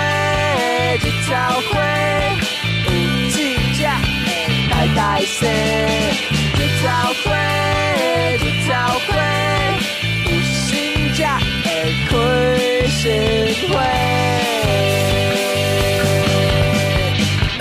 [0.95, 1.31] 一草
[1.69, 1.73] 花，
[2.83, 2.87] 有
[3.29, 3.33] 四
[3.73, 3.87] 只的
[4.69, 5.39] 大大声。
[6.59, 6.83] 一草
[7.23, 7.25] 花，
[8.35, 8.69] 一草
[9.07, 9.09] 花，
[10.25, 10.67] 有新
[11.13, 11.67] 只的
[12.09, 12.11] 开
[12.89, 12.99] 心
[13.69, 13.73] 花。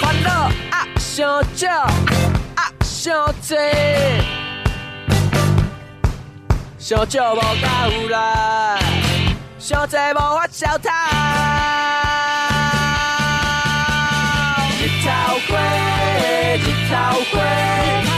[0.01, 0.27] 烦恼
[0.73, 1.71] 啊，伤少
[2.57, 3.57] 啊，伤多，
[6.85, 8.77] 伤少无够啦，
[9.57, 10.91] 伤多无法消透。
[14.81, 15.09] 一草
[15.47, 15.53] 花，
[16.57, 16.93] 日头
[17.31, 18.12] 花。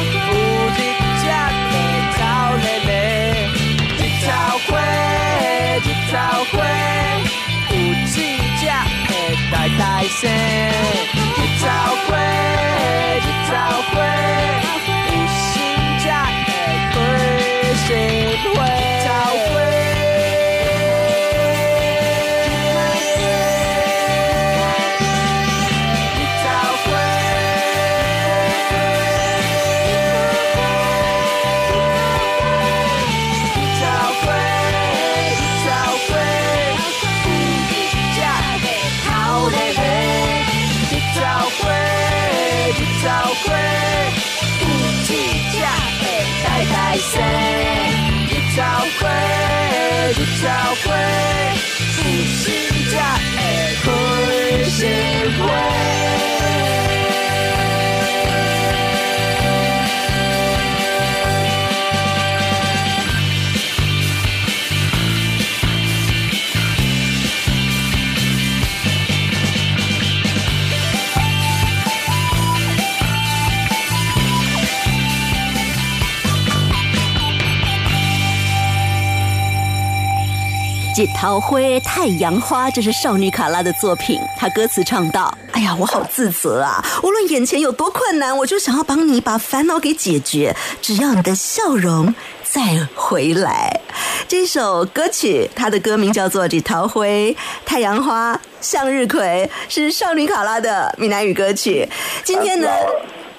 [80.95, 84.20] 几桃灰太阳花，这是少女卡拉的作品。
[84.38, 86.80] 她歌词唱道：“哎呀，我好自责啊！
[87.03, 90.55] 无论眼前有多困难，我就想要帮你把烦恼给解决。
[90.80, 92.14] 只要你的笑容
[92.45, 93.80] 再回来。”
[94.28, 97.36] 这首歌曲，它的歌名叫做《几桃灰
[97.66, 101.88] 太阳花向日葵》，是少女卡拉的闽南语歌曲。
[102.22, 102.68] 今天呢？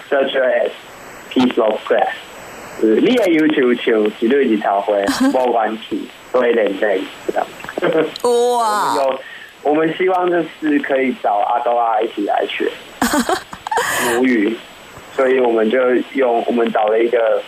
[0.09, 0.71] such as
[1.31, 2.09] piece of grass。
[2.81, 4.95] 就是你也要求求一蕊一头花，
[5.29, 7.47] 无关系，所以连在这样。
[8.23, 9.21] 哇， 有，
[9.65, 12.71] 我们希望就是可以找阿多啊一起来学
[14.15, 14.57] 母语，
[15.17, 15.79] 所以我们就
[16.13, 17.43] 用我们找了一个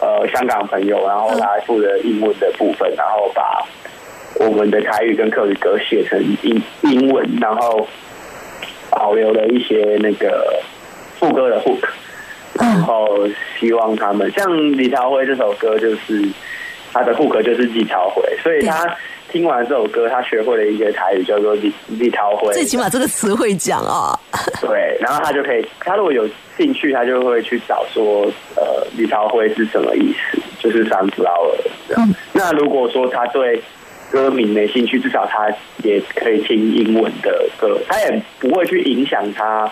[0.00, 3.66] 呃香港朋友，然后他负责英文的部分，然后把
[4.38, 7.88] 我们的台语跟客语歌写成英英文，然后
[8.90, 10.60] 保留了一些那个
[11.18, 11.88] 副歌的 hook，
[12.60, 13.26] 然后
[13.58, 16.22] 希望他们像李朝辉这首歌就是
[16.92, 18.94] 他的 hook 就是李朝辉，所以他
[19.36, 24.18] 听完这首歌，他学会了一个台语叫做李李朝辉，最起码这个词会讲啊，
[24.62, 26.26] 对，然后他就可以，他如果有
[26.56, 28.22] 兴趣，他就会去找说，
[28.56, 31.54] 呃，李朝辉是什么意思，就是 sunflower
[31.86, 32.14] 这样。
[32.32, 33.62] 那如果说他对
[34.10, 35.52] 歌名没兴趣，至少他
[35.84, 39.70] 也可以听英文的歌，他也不会去影响他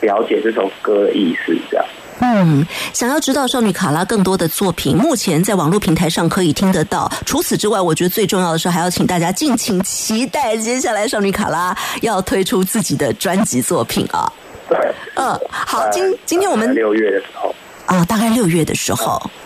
[0.00, 1.84] 了解这首歌的意思，这样。
[2.24, 7.10] 嗯，想要知道少女卡拉更多的作品，目前在网络平台上可以听得到。
[7.26, 14.32] 除此之外，我觉得最重要的是还要请大家敬请期待接下来少女卡拉要推出自己的专辑作品啊。
[14.68, 14.78] 对，
[15.16, 17.52] 嗯，好，今呃今天我们六月的时候，
[17.86, 19.20] 啊，大概六月的时候。
[19.26, 19.41] 对，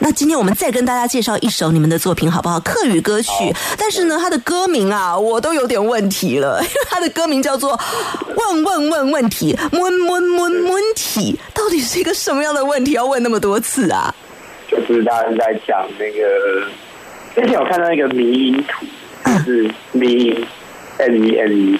[0.00, 2.60] 那今天我们再跟大家介绍一首你们的作品好不好？
[2.60, 3.30] 客语歌曲，
[3.76, 7.78] 但是呢，它的歌名啊，我都有点问题了，因 为它的歌名叫做
[8.36, 12.92] “问问问问题，问问问问题”，到底是一个什么样的问题？
[12.92, 14.14] 要问那么多次啊？
[14.68, 16.68] 就是大家在讲那个，
[17.34, 18.86] 之前有看到一个迷音图，
[19.24, 20.46] 就是迷音
[20.98, 21.78] M E M E，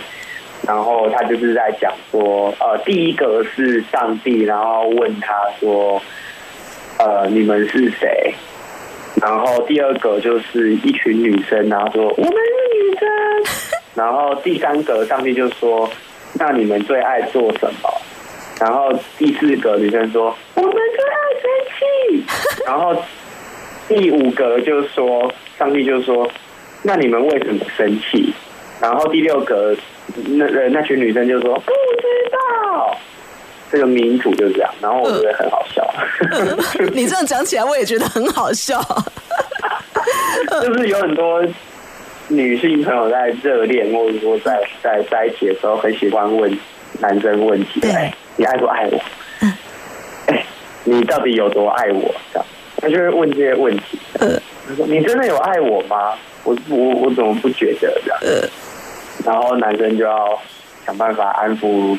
[0.66, 6.02] 然后他就是在讲说，呃，第一个是上帝，然后问他说，
[6.98, 8.34] 呃，你们是谁？
[9.20, 12.38] 然后第二个就是一群女生，然后说我们是
[12.74, 13.08] 女生。
[13.94, 15.88] 然后第三个上帝就说，
[16.38, 17.90] 那你们最爱做什么？
[18.60, 22.24] 然后第四个女生说我们最爱生气。
[22.66, 22.96] 然后
[23.88, 26.28] 第五个就说上帝就说，
[26.82, 28.32] 那你们为什么生气？
[28.80, 29.76] 然后第六个
[30.26, 32.96] 那那群女生就说不知道。
[33.70, 35.86] 这个民主就是这样，然后我觉得很好笑。
[36.92, 38.82] 你这样讲起来，我也觉得很好笑。
[40.62, 41.44] 就是有很多
[42.28, 46.58] 女性朋友在热恋，或者说在在在一起的时候，很喜欢问
[47.00, 49.00] 男生问题：对，你爱不爱我？
[50.26, 50.44] 哎，
[50.84, 52.14] 你到底有多爱我？
[52.32, 52.46] 这样，
[52.80, 53.98] 他就会问这些问题。
[54.18, 56.14] 他说：“你真的有爱我吗？
[56.44, 58.18] 我我我怎么不觉得这样？”
[59.24, 60.38] 然后男生就要
[60.86, 61.96] 想办法安抚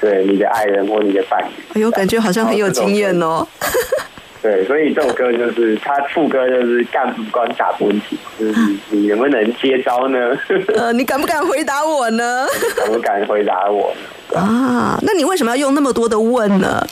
[0.00, 1.52] 对你的爱人或你的伴侣。
[1.74, 3.46] 哎呦，感觉好像很有经验哦。
[4.40, 10.18] 对，所以这首歌就是他副歌就是干不关打问题，就是你能不能接招呢？
[10.76, 12.46] 呃，你敢不敢回答我呢？
[12.76, 13.92] 敢不敢回答我
[14.30, 14.38] 呢？
[14.38, 16.86] 啊，那你为什么要用那么多的问呢？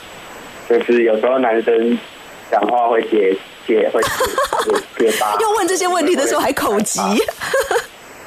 [0.68, 1.96] 就是有时候男生
[2.50, 3.32] 讲话会结
[3.64, 4.02] 结会
[4.98, 7.00] 结结巴，要问这些问题的时候还口急。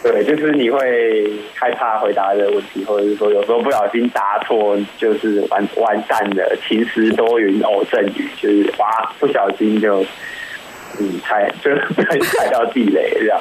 [0.02, 10.02] 对，就是你会害怕回答的问题，或者是说有时候不小心答错，就是完完蛋了，晴时多云偶阵雨，就是哇，不小心就
[11.00, 11.76] 嗯踩就
[12.38, 13.40] 踩到地雷这样，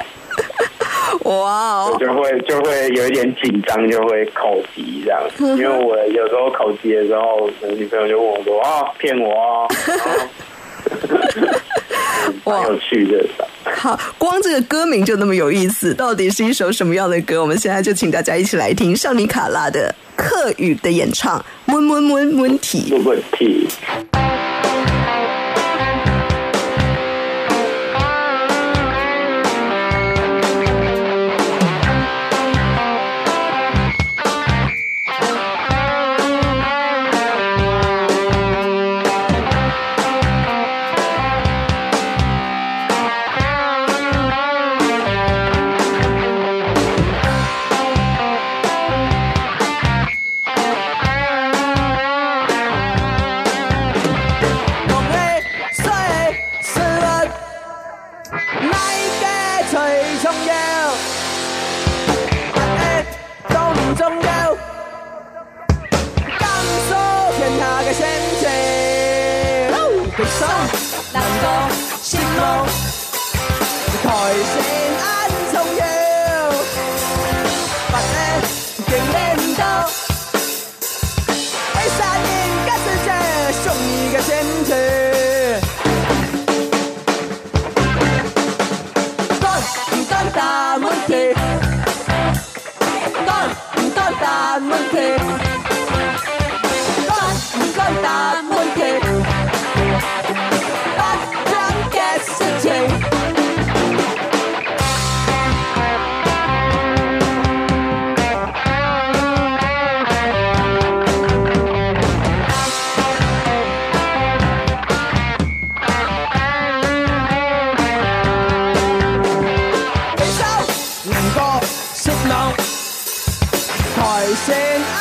[1.23, 5.21] 哇哦，就会就会有一点紧张，就会口急这样。
[5.57, 9.67] 因为我有时候口急的时候，我女朋友就问我说：“啊，骗我哦。”
[12.45, 13.23] 蛮有趣的。
[13.75, 17.41] 好，光这个歌名就那么有意思，到底是一首什么样的歌？
[17.41, 22.93] 我们现在就请大家一起来听上尼卡拉的客语的演唱，温温温温体。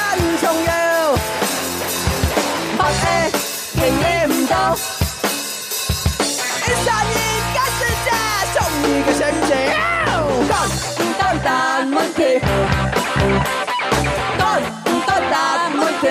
[0.08, 0.70] 更重要。
[2.78, 3.00] 拍戏
[3.74, 4.02] 甜蜜
[4.32, 4.54] 唔到，
[6.84, 7.14] 傻一
[7.54, 8.08] 个世界，
[8.54, 9.50] 中一个陷阱。
[10.96, 11.46] 滚蛋蛋
[11.90, 12.20] 问题，
[14.38, 14.40] 滚
[15.06, 15.32] 蛋蛋
[15.76, 16.04] 问题。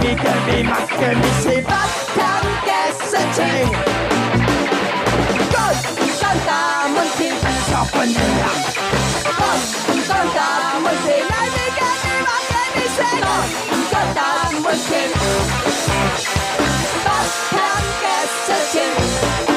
[0.00, 1.70] baby curvy, my curvy 是不
[2.14, 2.18] 堪
[2.66, 2.68] 嘅
[3.04, 3.38] 心情。
[5.50, 5.76] Good，
[6.20, 6.50] 當大
[6.88, 7.18] 門前
[7.68, 8.44] 作伴遊行。
[9.38, 9.60] Good，
[10.08, 10.38] 當大
[10.80, 12.98] 門前拉你嘅你玩嘅你識。
[13.24, 13.48] Good，
[13.90, 14.18] 當大
[14.52, 14.88] 門前
[17.04, 17.08] 不
[17.50, 17.58] 堪
[18.02, 18.04] 嘅
[18.46, 19.47] 心情。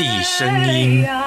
[0.00, 1.19] 地声音。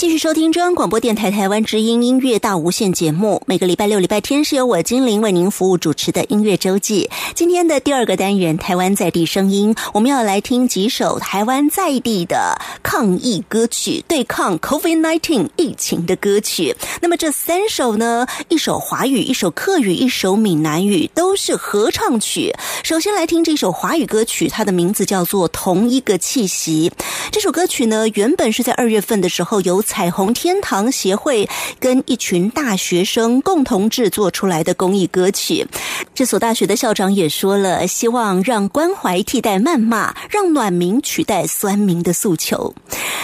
[0.00, 3.42] 继续收听中央广播电台台湾之音音乐大无限节目。
[3.44, 7.10] 每个礼拜六、礼拜天是由我精灵为您服务主持的音乐周记。
[7.34, 16.74] 今天的第二个单元《台湾在地声音》，我们要来听几首台湾在地的抗疫歌曲，对抗 COVID-19 疫情的歌曲。
[17.02, 22.54] 那么这三首呢，一首华语，一首客语，一首闽南语，都是合唱曲。
[22.82, 26.90] 首先来听这首华语歌曲，它的名字叫做《同一个气息》。
[27.30, 31.48] 这首歌曲呢，原本是在二月份的时候由彩虹天堂协会
[31.80, 35.66] 跟一群大学生共同制作出来的公益歌曲。
[36.14, 42.72] 这所大学的校长也说了，希望让关怀替代谩骂，让暖民取代酸民的诉求。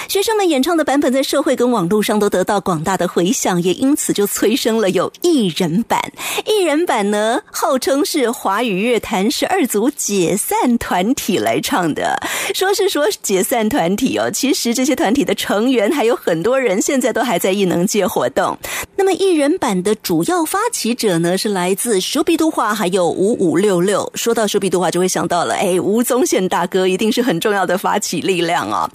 [0.08, 6.12] 学生们演唱的版本在社会跟网络上都得到广大的回响，也因此就催生了有艺人版。
[6.44, 12.20] 艺人版呢，号称是华语乐坛十二组解散团体来唱的。
[12.54, 16.55] 说是说解散团体哦，其实这些团体的成员还有很多。
[16.58, 18.56] 人现在都还在艺能界活动。
[18.96, 24.10] 那么艺人版的主要发起者呢，是来自熟比度化还有五五六六。
[24.14, 28.88] 说到熟比度化，就会想到了，哎，吴宗宪大哥一定是很重要的发起力量哦。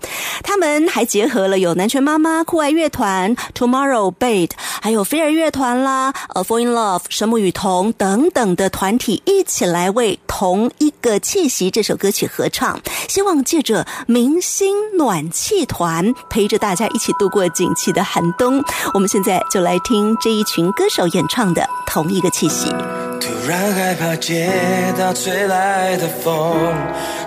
[0.44, 4.50] 他们还结合了有南拳妈妈、酷爱乐团、Tomorrow Bait，
[4.82, 18.64] 还有飞儿乐团啦、呃 Fall in Love、神木雨桐等等的团体，一起来为《同一个气息》这首歌曲合唱，希望借着明星暖气团陪着大家一起度过景气的寒冬。
[18.94, 22.70] 我们现在就来听这一群歌手演唱的《同一个气息》。
[23.20, 24.50] 突然害怕街
[24.98, 26.74] 道吹来的风，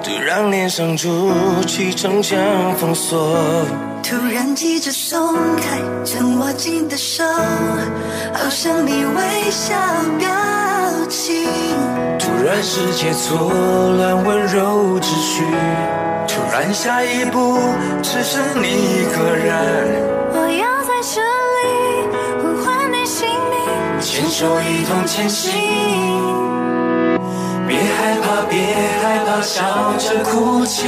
[0.03, 1.33] 突然脸上筑
[1.66, 3.64] 起城墙封锁。
[4.03, 7.25] 突然急着松开曾握紧的手，
[8.35, 9.75] 好像你微笑
[10.18, 10.29] 表
[11.09, 11.47] 情。
[12.18, 13.51] 突然世界错
[13.97, 15.43] 乱，温柔秩序。
[16.26, 17.59] 突然下一步
[18.03, 19.53] 只剩你一个人，
[20.32, 21.64] 我要在这里
[22.41, 25.53] 呼唤你姓名，牵手一同前行。
[27.66, 28.59] 别害怕，别
[29.03, 29.62] 害怕，笑
[29.99, 30.87] 着哭泣，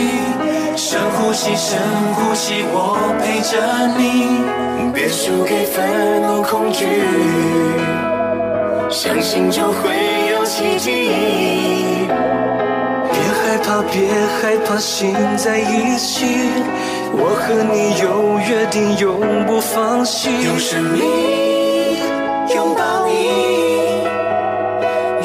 [0.76, 1.78] 深呼吸，深
[2.14, 3.56] 呼吸，我陪着
[3.96, 4.92] 你。
[4.92, 6.86] 别输给愤怒、恐惧，
[8.88, 9.90] 相信就会
[10.30, 11.10] 有奇迹。
[12.08, 14.08] 别害怕，别
[14.40, 16.24] 害怕，心在一起。
[17.12, 20.30] 我和你有约定，永不放弃。
[20.44, 21.02] 用生命
[22.54, 24.04] 拥抱你。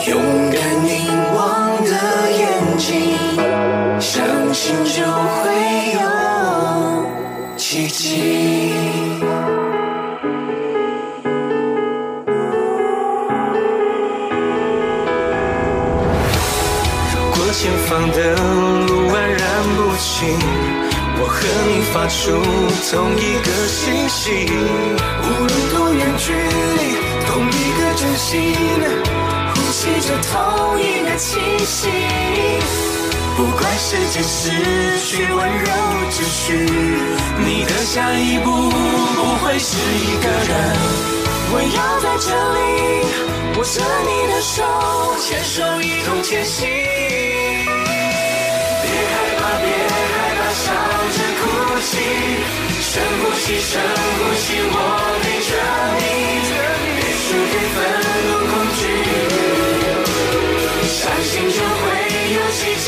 [0.09, 0.91] 勇敢凝
[1.35, 1.91] 望的
[2.31, 3.15] 眼睛，
[3.99, 5.45] 相信就会
[5.93, 5.99] 有
[7.55, 8.90] 奇迹。
[17.91, 18.17] 方的
[18.87, 19.43] 路蜿蜒
[19.75, 20.39] 不清，
[21.19, 22.31] 我和你发出
[22.89, 26.95] 同一个信息，无论多远距离，
[27.27, 28.55] 同一个真心。
[29.53, 31.35] 呼吸着同一个气
[31.65, 31.89] 息，
[33.35, 35.67] 不管世界失去温柔
[36.11, 36.63] 秩序，
[37.43, 40.49] 你的下一步不会是一个人。
[41.53, 42.59] 我要在这里
[43.57, 44.63] 握着你的手，
[45.19, 46.69] 牵手一同前行。
[49.61, 49.93] 别害
[50.37, 50.65] 怕，笑
[51.15, 51.43] 着哭
[51.81, 51.91] 泣，
[52.81, 53.71] 深呼吸，深
[54.17, 54.75] 呼吸，我
[55.21, 55.51] 陪着
[55.97, 56.03] 你，
[56.97, 57.77] 别输给愤
[58.27, 58.81] 怒、恐惧。
[60.87, 61.83] 相信就会
[62.35, 62.87] 有奇迹。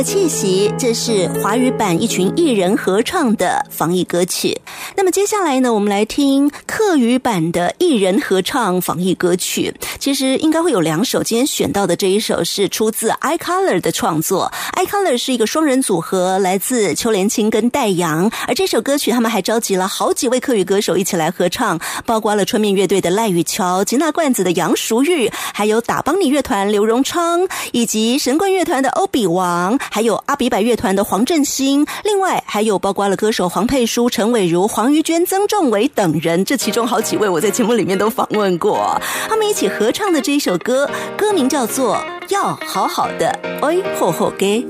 [0.00, 4.58] 的气息，这是华语版一群艺人合唱的防疫歌曲。
[4.96, 6.50] 那么接下来呢，我们来听
[6.80, 9.74] 客语版的艺人合唱防疫歌曲。
[9.98, 14.50] 其实应该会有两首，今天选到的这一首是出自 iColor 的创作。
[14.78, 18.32] iColor 是一个双人组合，来自邱连青跟戴阳。
[18.48, 31.86] 而这首歌曲，他们还召集了好几位客语歌手一起来合唱，包括了春面乐队的赖雨乔、吉娜罐子的杨淑玉，还有打邦尼乐团刘荣昌，以及神棍乐团的欧比王，还有阿比百乐团的黄振兴。
[32.04, 39.00] 另外还有包括了歌手黄佩书、陈伟如、黄玉娟、曾仲伟等人，这其中好几位我在节目里面都访問過。
[39.28, 41.96] 他們一起合唱的這一首歌，歌名叫做
[42.28, 43.28] 《要好好的
[43.62, 44.64] 愛好好嘅》。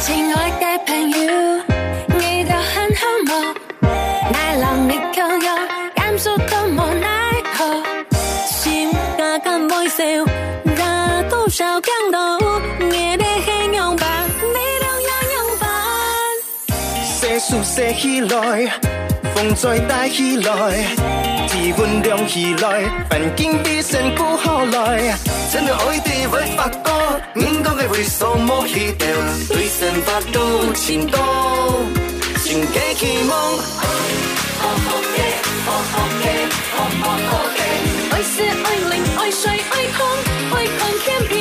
[0.00, 1.16] 亲爱的朋友，
[2.18, 3.54] 你的很好吗？
[4.32, 7.82] 奈让你靠右，感受多么奈何。
[8.46, 10.04] 心加甘微笑，
[10.64, 14.06] 那多少感动，你的形容吧，
[14.40, 15.66] 你都要用吧。
[17.02, 18.78] 寫書寫起來，
[19.38, 20.84] 风再带起来，
[21.46, 25.16] 气温凉起来，环境比身躯好来。
[25.52, 26.92] 真的爱地会发光，
[27.34, 29.06] 人讲的为什么去掉？
[29.48, 31.20] 对生发度心动，
[32.42, 33.38] 心加期望。
[34.58, 35.18] 好好嘅，
[35.64, 36.26] 好好嘅，
[36.74, 37.58] 好好好嘅，
[38.10, 40.04] 爱是爱灵，爱水，爱空，
[40.50, 41.38] 爱空天平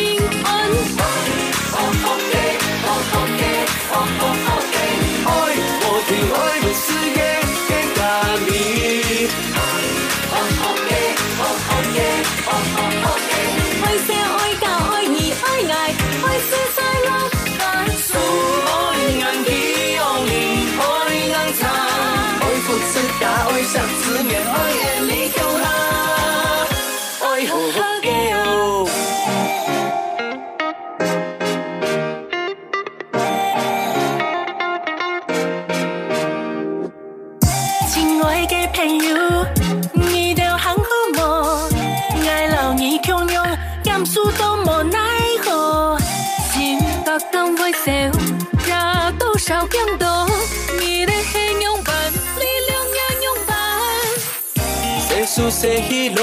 [55.58, 56.16] 细数细起来，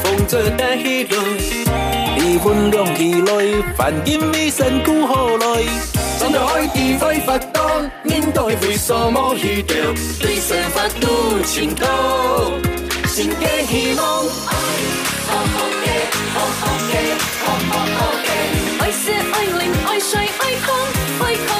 [0.00, 1.16] 风再带起来，
[2.18, 5.64] 气温凉起来，环境比身躯好来。
[6.20, 9.76] 真的爱地会发光，面对为什么去掉？
[10.20, 11.86] 对生发度情动，
[13.08, 14.06] 心加希望。
[14.06, 15.88] 好好嘅，
[16.32, 16.94] 好好嘅，
[17.44, 18.28] 好好好嘅，
[18.80, 20.68] 爱是爱灵，爱水，爱空，
[21.26, 21.50] 爱空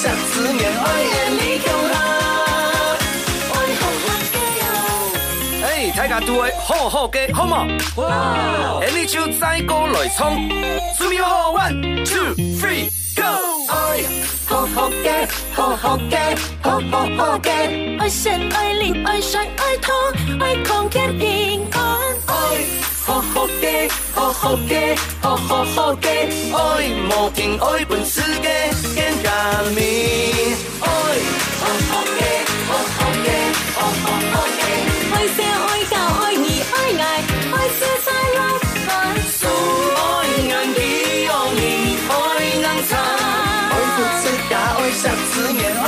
[0.00, 1.94] 家，爱十字面，爱眼里叫下。
[3.52, 4.62] 愛好好嘅喲。
[5.64, 7.66] 哎，大家都會好好嘅，好嘛？
[7.96, 8.80] 哇！
[8.94, 10.48] 你就再過來衝，
[10.98, 13.22] 準備好，one two three go！
[13.72, 14.04] 哎，
[14.46, 21.47] 好好嘅，好好嘅，好好好嘅，愛神愛靈愛水愛湯愛空天平。
[23.38, 26.58] 好好嘅，好好嘅，好好好嘅，愛
[27.08, 28.48] 無停愛本世界
[28.96, 29.30] 更加
[29.76, 30.56] 美。
[30.80, 30.86] 哎，
[31.60, 32.20] 好好嘅，
[32.66, 33.28] 好好嘅，
[33.76, 34.60] 好好好嘅。
[35.14, 37.22] 愛寫愛教愛義愛愛，
[37.52, 38.38] 愛是快樂
[38.88, 38.90] 愛
[39.38, 39.46] 苏
[39.94, 40.02] 愛
[40.42, 40.76] 眼起
[41.28, 41.62] 紅臉，
[42.10, 42.12] 愛
[42.58, 42.90] 眼茶，
[43.70, 45.86] 愛福世家，愛十字面，愛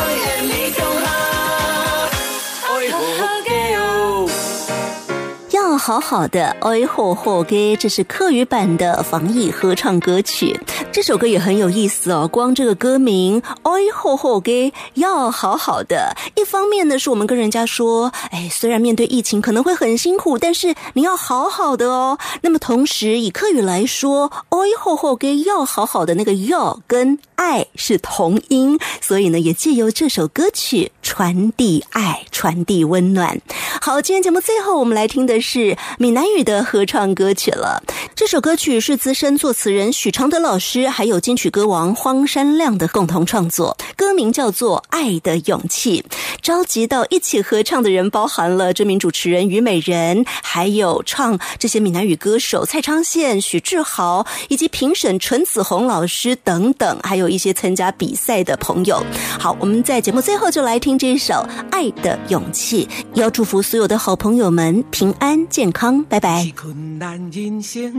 [5.91, 10.57] 好好的哎吼吼给，这是客语版的防疫合唱歌曲。
[10.93, 16.15] 这首歌也很有意思哦，光这个歌名哎吼吼给要好好的。
[16.37, 22.21] 一方面呢，是我们跟人家说，哎，虽然面对疫情可能会很辛苦，但是你要好好的哦。
[22.43, 33.41] 那么同时以客语来说，哎吼吼给要好好的那个要跟爱是同音，所以呢，也借由这首歌曲传递爱，传递温暖。
[33.81, 37.83] 好，今天节目最后我们来听的是闽南语的合唱歌曲了。
[38.15, 46.05] 这首歌曲是资深作词人许常德老师还有金曲歌王荒山亮的共同创作，歌名叫做《爱的勇气》。
[46.43, 59.03] 召集到一起合唱的人包含了知名主持人虞美人，还有唱这些闽南语歌手蔡昌宪、许志豪，以及评审陈子红老师等等，还有一些参加比赛的朋友。
[59.39, 61.35] 好，我们在节目最后就来听这首
[61.71, 66.51] 《爱的勇气》，要祝福所有的好朋友们平安健康，拜拜。
[66.57, 67.93] 困难人生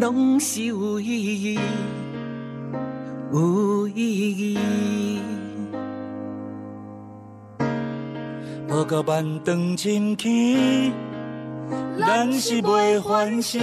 [0.00, 1.58] 拢是有意义，
[3.32, 4.58] 有意义。
[8.68, 10.92] 无到万丈深坑，
[11.98, 13.60] 咱是袂反省，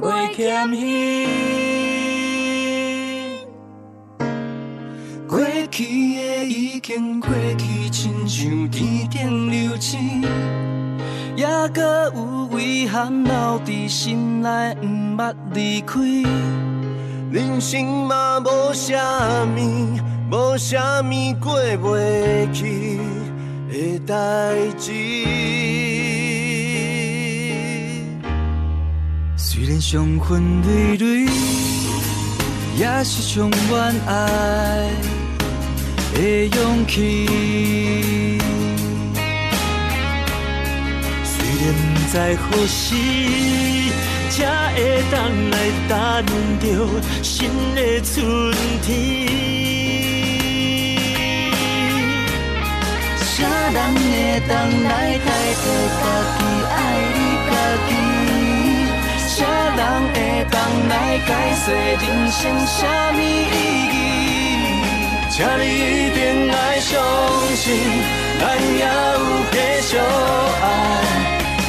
[0.00, 1.26] 袂欠虚。
[5.26, 5.40] 过
[5.70, 5.84] 去
[6.14, 7.28] 的已经过
[7.58, 10.22] 去，亲像天顶流星。
[11.36, 13.32] 也搁有遗憾留
[13.66, 16.00] 伫心内，毋捌离开。
[17.32, 19.98] 人生嘛无啥物，
[20.30, 23.00] 无啥物过袂去
[23.68, 24.14] 的代
[24.78, 24.92] 志。
[29.36, 31.26] 虽然伤痕累累，
[32.78, 34.88] 也是充满爱
[36.14, 38.23] 的勇气。
[41.64, 42.76] 虽然不知何时
[45.10, 45.16] 当
[45.50, 45.56] 来
[45.88, 45.96] 等
[46.60, 46.62] 着
[47.22, 47.32] 新
[47.74, 48.12] 的春
[48.82, 48.86] 天？
[53.18, 53.32] 啥
[53.72, 54.04] 人会
[54.46, 54.52] 当
[54.82, 56.02] 来代替家
[56.36, 56.38] 己
[56.68, 56.76] 爱
[57.14, 57.50] 你家
[57.88, 57.90] 己？
[59.26, 59.34] 啥
[59.74, 59.80] 人
[60.12, 60.16] 会
[60.50, 60.54] 当
[60.90, 60.92] 来
[61.24, 61.28] 解
[61.64, 62.76] 释人生啥
[63.12, 63.22] 物意
[63.94, 63.96] 义？
[65.30, 66.92] 请你一定要相
[67.56, 67.64] 信，
[68.38, 68.86] 咱也有
[69.50, 69.54] 继
[69.88, 70.62] 续爱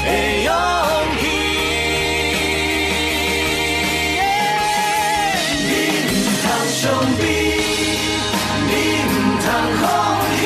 [0.06, 0.10] 的
[0.44, 0.50] 勇
[1.20, 1.24] 气
[5.60, 5.72] 你
[8.68, 8.72] 你
[9.12, 9.86] 放
[10.36, 10.40] 弃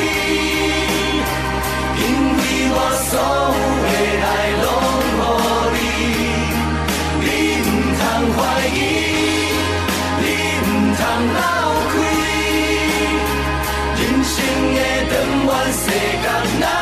[1.98, 2.02] 因
[2.36, 2.40] 为
[2.72, 2.76] 我
[3.08, 3.94] 所有的
[4.24, 4.28] 爱
[4.62, 4.66] 拢
[7.20, 7.24] 你
[8.36, 8.38] 怀
[8.74, 8.78] 疑
[10.20, 10.24] 你
[13.98, 14.34] 人生
[14.74, 14.78] 的
[15.72, 16.24] 世间
[16.60, 16.79] 难